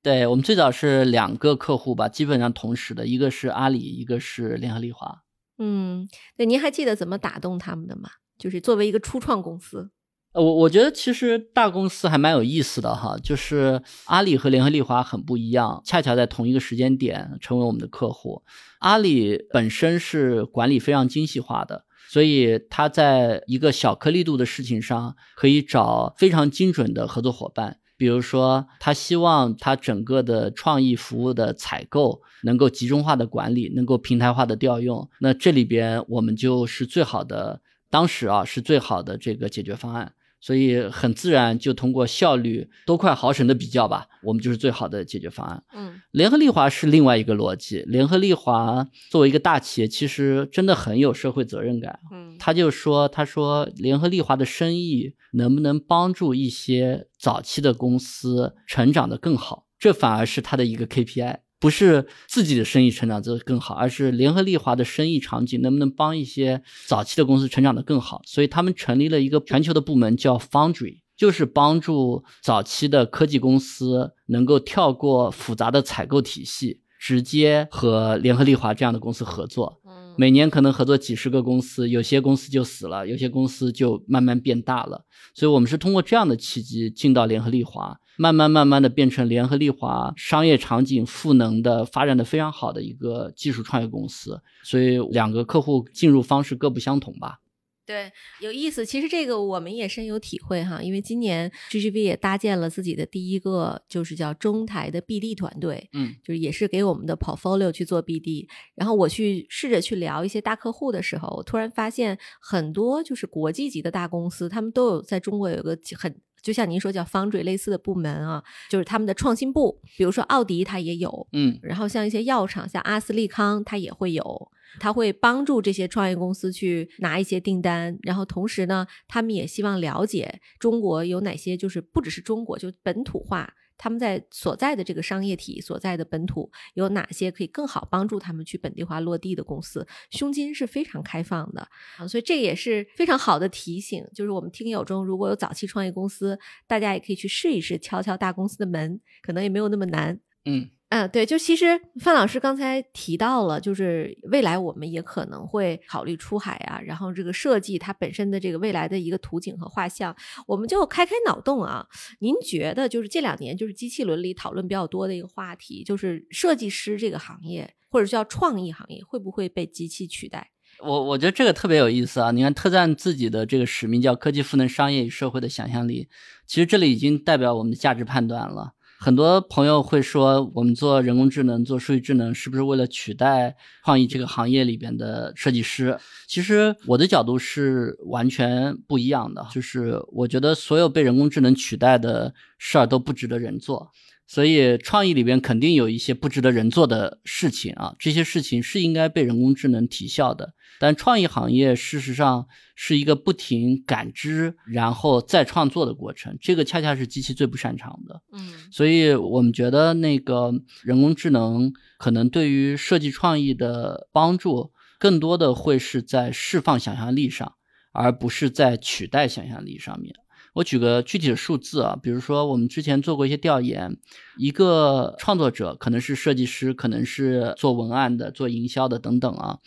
[0.02, 5.22] 对我们最早是两个客户吧，基本上同时的，一个是阿里，一个是联合利华。
[5.58, 8.08] 嗯，对，您还记得怎么打动他们的吗？
[8.38, 9.90] 就是作为一个初创公司，
[10.32, 18.44] 呃我我觉得其实大公司还蛮有意思的哈，就是阿里和联合利华很不一样，恰巧在同一个时间点成为我们的客户。
[18.78, 27.78] 阿里本身是管理非常精细化的，所以他在一个小颗粒度的事情上可以找非常精准的合作伙伴。
[27.96, 35.10] 比如说，他希望他整个的创意服务的采购能够集中化的管理，能够平台化的调用。
[35.18, 40.12] 那这里边我们就是最好的，当时啊是最好的这个解决方案。
[40.40, 45.62] 所以很自然就通过效率多快好省的比较吧，我们就是最好的解决方案。
[45.74, 51.98] 嗯联合利华是另外一个逻辑，联合利华作为一个大企业，其实真的很有社会责任感。
[52.12, 59.66] 嗯他就说：“他说联合利华的生意能不能帮助一些早期的公司成长得更好？
[59.76, 68.22] 这反而是他的一个 KPI，不是自己的生意成长得更好，而是联合利华的生意场景能不能帮一些早期的公司成长得更好？
[68.24, 79.80] 所以他们成立了一个全球的部门叫 Foundry。”就是帮助早期的科技公司能够跳过复杂的采购体系，直接和联合利华这样的公司合作。
[79.84, 85.04] 嗯每年可能合作几十个公司，有些公司就死了，有些公司就慢慢变大了。
[85.34, 94.42] 所以我们是通过这样的契机进到联合利华，慢慢慢慢的变成联合利华商业场景赋能的、发展的非常好的一个技术创业公司。
[94.64, 97.38] 所以两个客户进入方式各不相同吧。
[97.86, 98.84] 对，有意思。
[98.84, 108.46] 其实这个我们也深有体会哈，因为今年 GGB 也搭建了自己的第一个，就是叫中台的 BD 团队，嗯就是也是给我们的 portfolio 去做 BD。
[108.74, 116.14] 然后我去试着去聊一些大客户的时候，我突然发现很多就是国际级的大公司，他们都有在中国有一个很。
[116.48, 133.52] 就像您说叫 Foundry 类似的部门啊，就是他们的创新部，比如说奥迪它也有，嗯然后像一些药厂，像阿斯利康，它也会有，它会帮助这些创业公司去拿一些订单，然后同时呢，他们也希望了解中国有哪些，就是不只是中国，就本土化。
[133.78, 139.86] 他们在所在的这个商业体所在的本土有哪些可以更好帮助他们去本地化落地的公司？
[140.10, 141.66] 胸襟是非常开放的
[141.96, 144.04] 啊，所以这也是非常好的提醒。
[144.14, 150.20] 就是我们听友中如果有早期创业公司，大家也可以去试一试，敲敲大公司的门，可能也没有那么难。
[150.44, 160.16] 嗯嗯，对，就其实范老师刚才提到了，就是未来我们也可能会考虑出海啊，然后这个设计它本身的这个未来的一个图景和画像，
[160.46, 161.86] 我们就开开脑洞啊。
[162.20, 170.50] 您觉得就是这两年就是机器伦理讨论比较多的一个话题，就是设计师这个行业或者叫创意行业会不会被机器取代？
[170.82, 172.30] 我我觉得这个特别有意思啊！
[172.30, 176.08] 你看特赞自己的这个使命叫科技赋能商业与社会的想象力，
[176.46, 178.72] 其实这里已经代表我们的价值判断了。
[179.00, 185.96] 很多朋友会说，我们做人工智能、做数据智能，是不是为了取代创意这个行业里边的设计师？
[186.26, 193.90] 其实我的角度是完全不一样的，就是我觉得所有被人工智能取代的事儿都不值得人做。
[194.26, 200.52] 所以创意里边肯定有一些不值得人做的事情啊，这些事情是应该被人工智能提效的。
[200.78, 208.22] 但创意行业事实上是一个不停感知然后再创作的过程，这个恰恰是机器最不擅长的。
[208.32, 210.52] 嗯所以我们觉得那个
[210.82, 217.54] 人工智能可能对于设计创意的帮助，更多的会是在释放想象力上，
[217.92, 220.14] 而不是在取代想象力上面。
[220.54, 223.96] 我举个具体的数字啊，比如说我们之前做过一些调研，
[224.38, 229.58] 一个创作者可能是设计师，可能是做文案的、做营销的等等啊，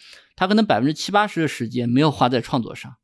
[0.41, 2.95] 他可能百分之七八十的时间没有花在创作上，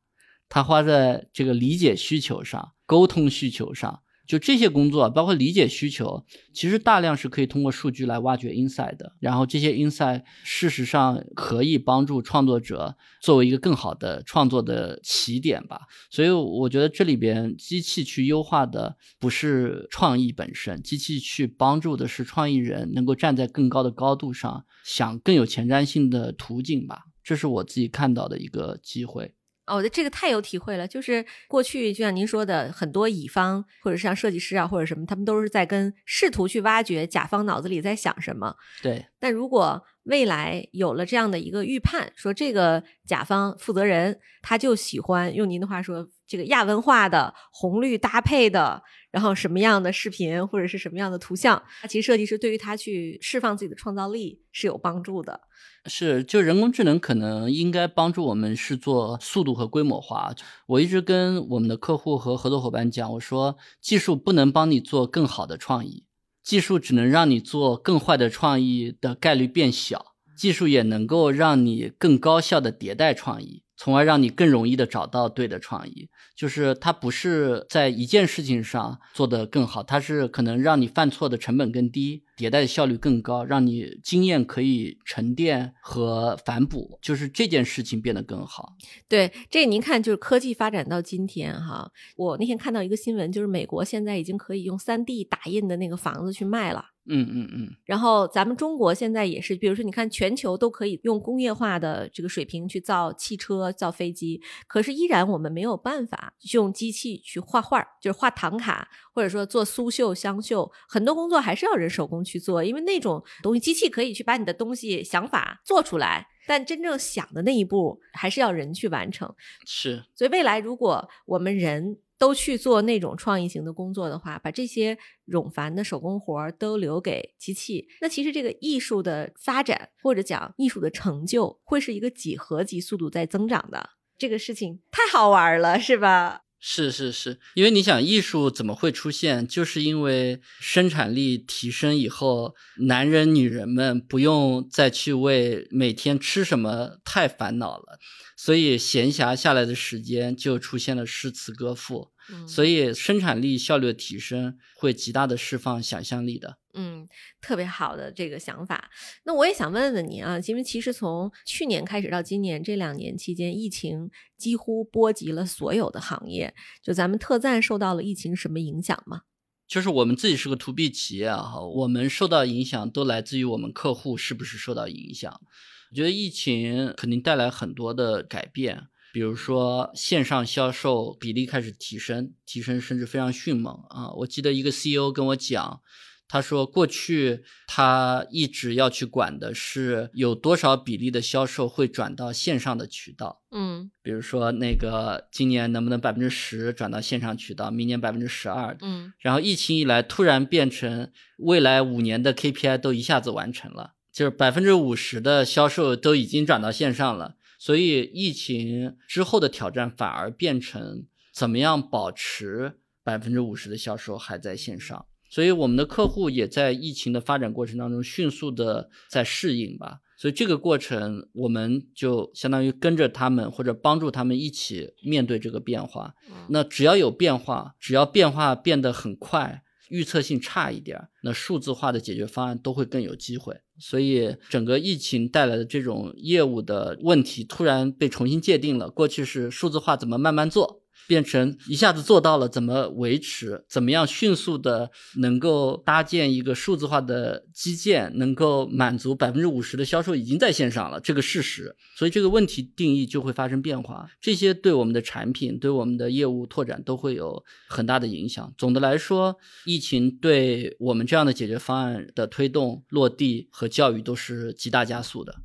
[0.49, 4.01] 他花在这个理解需求上、沟通需求上。
[4.25, 9.13] 就这些工作，包括理解需求，其实大量是可以通过数据来挖掘 inside 的。
[9.19, 15.81] 然后这些 inside 事实上可以帮助创作者作为一个更好的创作的起点吧。
[16.09, 27.03] 所以我觉得这里边机器去优化的不是创意本身，机器去帮助的是创意人能够站在更高的高度上想更有前瞻性的途径吧。
[27.27, 29.33] 这是我自己看到的一个机会。
[29.65, 30.87] 哦，这个太有体会了。
[30.87, 38.55] 就是过去，就像您说的，很多乙方或者像设计师啊，或者什么，他们都是在跟试图去挖掘甲方脑子里在想什么。
[38.81, 39.05] 对。
[39.19, 48.81] 但如果未来有了这样的一个预判，说这个甲方负责人他就喜欢用您的话说，这个亚文化的红绿搭配的，
[49.17, 55.41] 然后什么样的视频或者是什么样的图像，它其实设计师对于他去释放自己的创造力是有帮助的。
[55.85, 60.31] 是，就人工智能可能应该帮助我们是做速度和规模化。
[60.67, 66.05] 我一直跟我们的客户和合作伙伴讲，我说技术不能帮你做更好的创意，
[66.43, 73.63] 技术只能让你做更坏的创意的概率变小，技术也能够让你更高效的迭代创意。
[73.77, 88.73] 从而让你更容易的找到对的创意，就是它不是在一件事情上做得更好，它是可能让你犯错的成本更低，迭代的效率更高，让你经验可以沉淀和反哺，就是这件事情变得更好。
[89.07, 96.83] 对，这您看，就是科技发展到今天哈，我那天看到一个新闻，就是美国现在已经可以用三 D 打印的那个房子去卖了。
[97.09, 119.33] 嗯嗯嗯，然后咱们中国现在也是，比如说你看，全球都可以用工业化的这个水平去造汽车、造飞机，可是依然我们没有办法用机器去画画，就是画唐卡，或者说做苏绣、湘绣，很多工作还是要人手工去做，因为那种东西机器可以去把你的东西想法做出来，但真正想的那一步还是要人去完成。
[119.65, 121.97] 是，所以未来如果我们人。
[122.17, 124.97] 都去做那种创意型的工作的话，把这些
[125.27, 133.91] 冗繁的手工活儿都留给机器，那其实这个艺术的发展或者讲艺术的成就，会是一个几何级速度在增长的。
[134.17, 136.41] 这个事情太好玩了，是吧？
[136.59, 139.47] 是是是，因为你想，艺术怎么会出现？
[139.47, 142.55] 就是因为生产力提升以后，
[142.87, 147.99] 男人女人们不用再去为每天吃什么太烦恼了。
[148.39, 152.11] 所以闲暇下来的时间就出现了诗词歌赋，
[152.47, 156.59] 所以生产力效率的提升会极大的释放想象力的。
[156.75, 157.09] 嗯，
[157.41, 158.91] 特别好的这个想法。
[159.25, 166.53] 那我也想问问你啊，因为其实从去年开始到今年这两年期间，疫情几乎波及了所有的行业。
[166.83, 169.23] 就咱们特赞受到了疫情什么影响吗？
[169.67, 175.41] 就是我们自己是个 to B 企业啊，我们受到影响都来自于我们客户是不是受到影响。
[175.89, 184.11] 我觉得疫情肯定带来很多的改变，比如说线上销售比例开始提升，提升甚至非常迅猛啊！
[184.17, 185.81] 我记得一个 CEO 跟我讲，
[186.27, 203.93] 他说过去他一直要去管的是有多少比例的销售会转到线上的渠道，嗯，比如说那个今年能不能百分之十转到线上渠道，明年百分之十二，嗯，然后疫情一来，突然变成未来五年的 KPI 都一下子完成了。
[204.17, 215.05] 就是百分之五十的销售都已经转到线上了，所以疫情之后的挑战反而变成怎么样保持百分之五十的销售还在线上。
[215.29, 219.99] 所以我们的客户也在疫情的发展过程当中迅速的在适应吧。
[220.17, 226.15] 所以这个过程我们就相当于跟着他们或者帮助他们一起面对这个变化。
[226.49, 229.61] 那只要有变化，只要变化变得很快。
[229.89, 233.61] 预测性差一点，那数字化的解决方案都会更有机会。
[233.79, 238.89] 所以，整个疫情带来的这种业务的问题突然被重新界定了。
[238.89, 240.81] 过去是数字化怎么慢慢做。
[241.05, 243.63] 变成一下子做到了，怎么维持？
[243.69, 251.75] 怎么样迅速的能够搭建一个数字化的基建，能够满足百分之五十的销售已经在线上了这个事实？
[251.95, 258.53] 所以这个问题定义就会发生变化，这些对我们的产品、对我们的业务拓展都会有很大的影响。
[258.57, 265.35] 总的来说，疫情对我们这样的解决方案的推动、落地和教育都是极大加速的。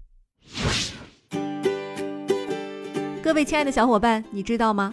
[3.22, 4.92] 各位亲爱的小伙伴，你知道吗？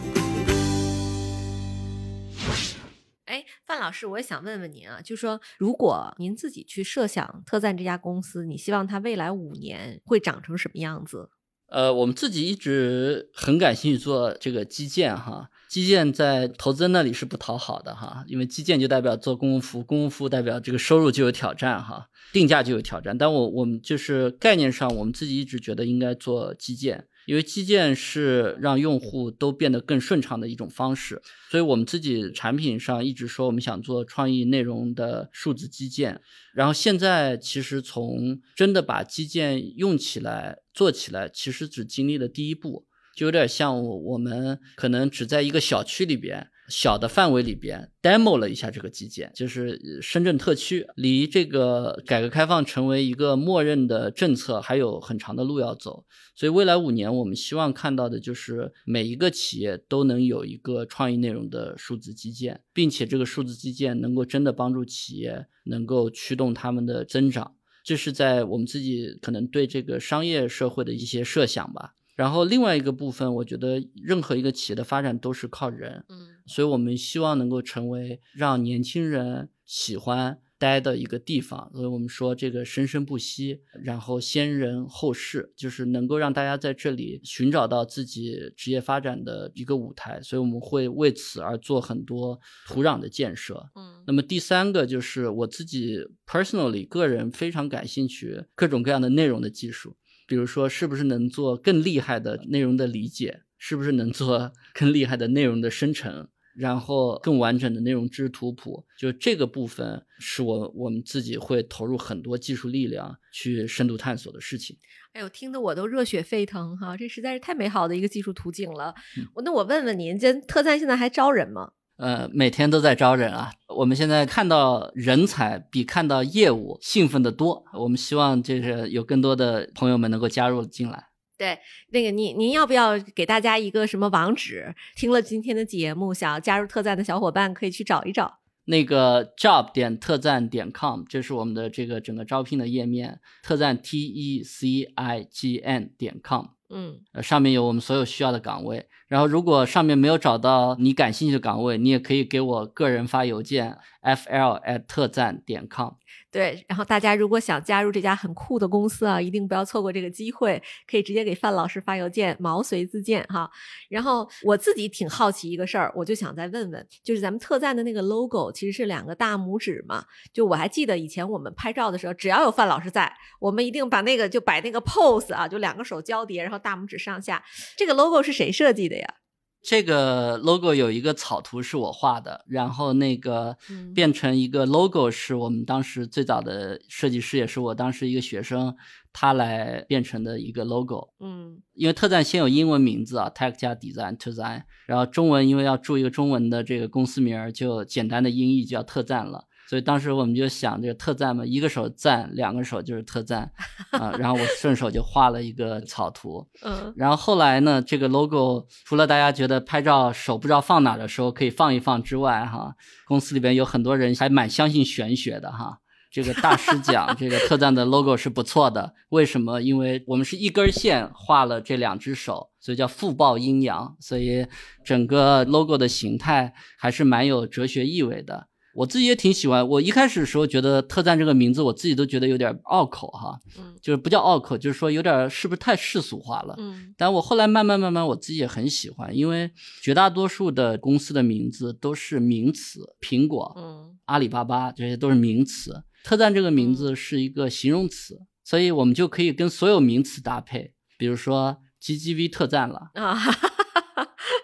[3.71, 11.29] 范老师，我也想问问您啊，就说如果您自己去设想特赞这家公司，你希望它未来五年会长成什么样子？
[11.67, 23.17] 呃，我们自己一直很感兴趣做这个基建哈，基建在投资人那里是不讨好的哈，因为基建就代表做公共服务，公共服务代表这个收入就有挑战哈，定价就有挑战。
[23.17, 27.07] 但我我们就是概念上，我们自己一直觉得应该做基建。
[27.25, 36.21] 因为基建是让用户都变得更顺畅的一种方式，所以我们自己产品上一直说我们想做创意内容的数字基建。
[36.53, 46.50] 然后现在其实从真的把基建用起来、做起来，其实只经历了第一步，就有点像我们可能只在一个小区里边。
[46.71, 56.05] 小的范围里边 demo 了一下这个基建，就是深圳特区，离这个改革开放成为一个默认的政策还有很长的路要走。
[56.33, 67.55] 所以未来五年，我们希望看到的就是每一个企业都能有一个创意内容的数字基建，并且这个数字基建能够真的帮助企业能够驱动他们的增长。
[67.83, 71.95] 这是在我们自己可能对这个商业社会的一些设想吧。
[72.15, 81.71] 然后另外一个部分，我觉得任何一个企业的发展都是靠人，嗯，所以我们希望能够成为让年轻人喜欢待的一个地方。
[81.73, 90.21] 所以我们说这个生生不息，然后先人后世，就是能够让大家在这里寻找到自己职业发展的一个舞台。
[90.21, 92.37] 所以我们会为此而做很多
[92.67, 93.65] 土壤的建设。
[93.75, 95.97] 嗯，那么第三个就是我自己
[96.27, 99.95] personally 个人非常感兴趣各种各样的内容的技术。
[100.27, 103.41] 比如说，是不是能做更厉害的内容的理解？
[103.57, 106.27] 是不是能做更厉害的内容的生成？
[106.55, 108.85] 然后更完整的内容知识图谱？
[108.97, 114.77] 就这个部分，是我我们自己会投入很多技术力量去深度探索的事情。
[115.13, 116.95] 哎呦，听得我都热血沸腾哈！
[116.95, 118.93] 这实在是太美好的一个技术图景了。
[119.33, 121.71] 我那我问问您，这特赞现在还招人吗？
[121.97, 123.51] 呃，每天都在招人啊！
[123.75, 127.63] 我们现在看到人才比看到业务兴奋的多。
[127.73, 131.10] 我们希望就是有更多的朋友们能够加入进来。
[131.41, 131.57] 对，
[131.89, 134.75] 那个您您要不要给大家一个什么网址？
[134.95, 138.37] 听了今天的节目，想要加入特赞的小伙伴可以去找一找。
[138.65, 143.19] 那个 job 点特赞点 com，这是我们的这个整个招聘的页面。
[143.41, 146.45] 特赞 t e c i g n 点 com。
[146.69, 148.87] 嗯，呃，上面有我们所有需要的岗位。
[149.07, 155.93] 然后，如果上面没有找到你感兴趣的岗位，你也可以给我个人发邮件，fl at 特赞点 com。
[156.29, 163.49] 对，然后大家如果想加入这家很酷的公司啊，一定不要错过这个机会，可以直接给范老师发邮件，毛遂自荐哈。
[163.89, 170.05] 然后我自己挺好奇一个事儿，我就想再问问，就是咱们特赞的那个 logo 其实是两个大拇指嘛？
[170.31, 177.43] 就我还记得以前我们拍照的时候，只要有范老师在，我们一定把那个就摆那个 pose 啊，就两个手交叠，然后大拇指上下。
[177.75, 179.15] 这个 logo 是谁设计的呀？
[179.61, 183.55] 这个 logo 有一个草图是我画的，然后那个
[183.93, 188.75] 变成一个 logo 是我们当时最早的设计师，也是我当时一个学生，
[189.13, 191.09] 他来变成的一个 logo。
[191.19, 199.45] 嗯，因为特赞先有英文名字啊，tech 加 design 特赞，然后中文因为要注一个中文的这个公司名儿，就简单的音译就叫特赞了。
[199.71, 203.49] 所以当时我们就想这个特赞嘛，一个手赞，两个手就是特赞
[203.91, 204.11] 啊。
[204.19, 212.75] 然后我顺手就画了一个草图，嗯，然后后来呢，这个 logo 除了大家觉得拍照手不知道放哪的时候可以放一放之外，哈，
[213.07, 215.79] 公司里边有很多人还蛮相信玄学的哈。
[216.11, 218.93] 这个大师讲，这个特赞的 logo 是不错的。
[219.11, 219.61] 为什么？
[219.61, 223.95] 因为我们是一根线画了这两只手，所以叫复报阴阳。
[224.01, 224.45] 所以
[224.83, 228.49] 整个 logo 的形态还是蛮有哲学意味的。
[228.73, 229.67] 我自己也挺喜欢。
[229.67, 236.55] 我一开始的时候觉得“特赞”这个名字，我自己都觉得有点拗口哈，嗯，就是不叫拗口，就是说有点是不是太世俗化了？
[236.57, 239.51] 嗯，但我后来慢慢慢慢，我自己也很喜欢，因为
[239.81, 253.17] 绝大多数的公司的名字都是名词，苹果、嗯，阿里巴巴这些都是名词，“特赞”这个名字是一个形容词，所以我们就可以跟所有名词搭配，比如说 GGV 特赞了啊。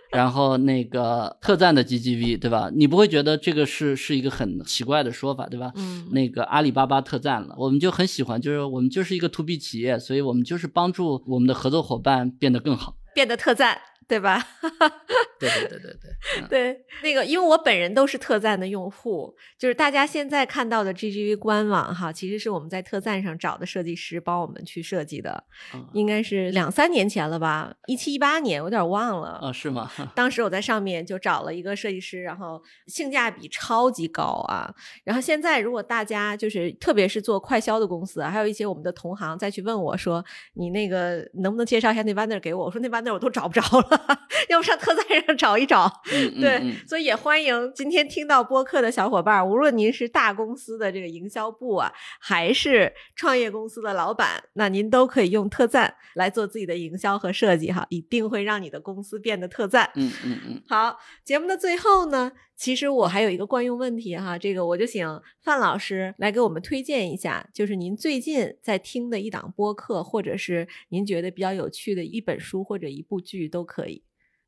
[0.12, 2.70] 然后那个特赞的 GGV，对吧？
[2.74, 5.72] 你不会觉得这个是是一个很奇怪的说法，对吧？
[5.76, 13.78] 嗯，那个阿里巴巴特赞了，我们就很喜欢，就是我们就是一个 to B 企业，所以我们就是帮助我们的合作伙伴变得更好，变得特赞。
[14.08, 14.42] 对吧？
[15.40, 25.44] 对对对对对，嗯对，那个，因为我本人都是特赞的用户，就是大家现在看到的 GGV 官网哈，其实是我们在特赞上找的设计师帮我们去设计的，
[25.74, 29.40] 嗯应该是两三年前了吧，一七一八年，我有点忘了。
[29.42, 29.92] 啊，是吗？
[30.16, 34.74] 当时我在上面就找了一个设计师，然后性价比超级高啊。
[35.04, 42.66] 然后现在如果大家就是特别是做快销的公司啊，还有一些我们的同行再去问我说，你那个能不能介绍一下那 banner 给我？
[42.66, 43.97] 我说那 banner 我都找不着了，
[44.50, 45.92] 要不上特赞上找一找。
[46.10, 59.90] 对，嗯所以也欢迎今天听到播客的小伙伴，无论您是大公司的这个营销部啊，还是创业公司的老板，那您都可以用特赞来做自己的营销和设计哈，一定会让你的公司变得特赞。
[59.96, 65.08] 嗯嗯嗯，好，节目的最后呢，其实我还有一个惯用问题哈，这个我就请
[65.44, 74.04] 范老师来给我们推荐一下，就是您最近在听的一档播客，或者是您觉得比较有趣的一本书或者一部剧都可以。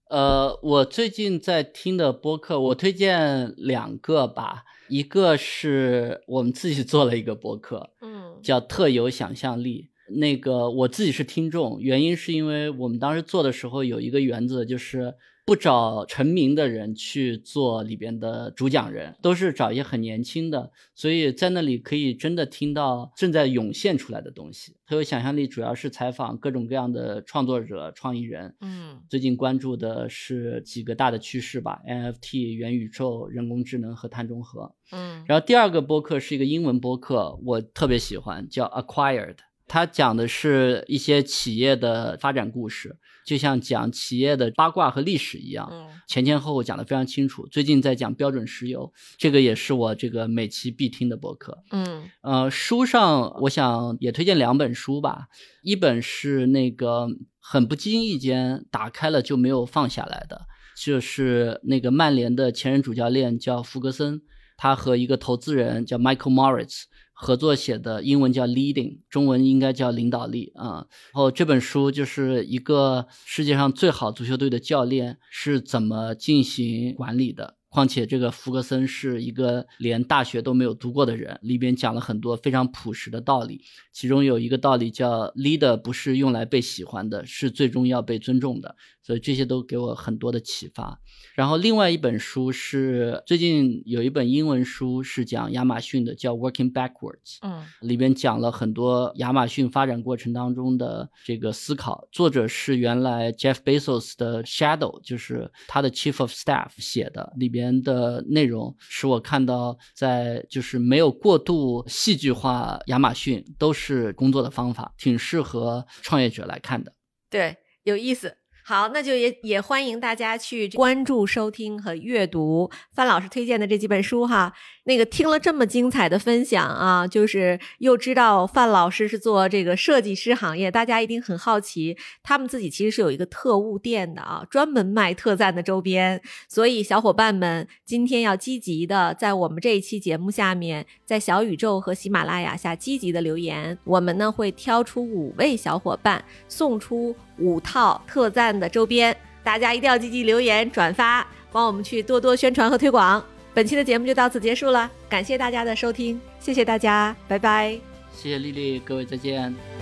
[0.10, 4.64] 呃，我最近在听的播客，我推荐两个吧。
[4.88, 9.92] 一个是我们自己做了一个播客，嗯叫特有想象力。
[10.18, 15.14] 那个我自己是听众，原因是因为我们当时做的时候有一个原则，就是
[15.50, 24.76] 不找成名的人去做里边的主讲人，都是找一些很年轻的，所以在那里可以真的听到正在涌现出来的东西。
[24.86, 34.76] 很有想象力主要是采访各种各样的创作者、创意人，嗯最近关注的是几个大的趋势吧，NFT、元宇宙、人工智能和碳中和。
[34.92, 39.38] 嗯然后第二个播客是一个英文播客，我特别喜欢，叫 Acquired。
[39.68, 42.98] 它讲的是一些企业的发展故事，
[43.30, 47.46] 就像讲企业的八卦和历史一样，嗯前前后后讲得非常清楚。
[47.46, 51.56] 最近在讲标准石油，这个也是我这个每期必听的博客。
[51.70, 55.28] 嗯呃，书上我想也推荐两本书吧，
[55.62, 57.08] 一本是那个
[57.40, 60.48] 很不经意间打开了就没有放下来的，
[60.84, 64.24] 就是那个曼联的前任主教练叫福格森，
[64.58, 66.86] 他和一个投资人叫 Michael Moritz
[67.22, 70.88] 合作写的，英文叫 Leading，中文应该叫领导力啊。
[71.12, 77.56] 然后这本书就是一个世界上最好足球队的教练是怎么进行管理的。
[77.72, 83.62] 况且这个福格森是一个连大学都没有读过的人，里边讲了很多非常朴实的道理，
[83.92, 88.76] 其中有一个道理叫 leader 不是用来被喜欢的，是最终要被尊重的，
[89.10, 91.02] 所以这些都给我很多的启发。
[91.34, 97.40] 然后另外一本书是最近有一本英文书是讲亚马逊的，叫 Working Backwards。
[97.42, 102.08] 嗯里边讲了很多亚马逊发展过程当中的这个思考。
[102.12, 107.34] 作者是原来 Jeff Bezos 的 Shadow，就是他的 Chief of Staff 写的。
[107.36, 116.94] 里边的内容使我看到，在就是没有过度戏剧化亚马逊，都是工作的方法，挺适合创业者来看的。
[117.28, 118.36] 对，有意思。
[118.70, 124.54] 好，那就也也欢迎大家去关注、收听和阅读范老师推荐的这几本书哈。
[124.84, 136.22] 那个听了这么精彩的分享啊，就是又知道范老师是做这个设计师行业，大家一定很好奇，他们自己其实是有一个特务店的啊，专门卖特赞的周边。
[136.48, 153.24] 所以小伙伴们今天要积极的在我们这一期节目下面，在小宇宙和喜马拉雅下积极的留言，我们呢会挑出五位小伙伴送出五套特赞的周边，大家一定要积极留言转发，帮我们去多多宣传和推广。
[153.54, 157.80] 本期的节目就到此结束了，感谢大家的收听，谢谢大家，拜拜。
[158.14, 159.79] 谢谢丽丽，各位再见。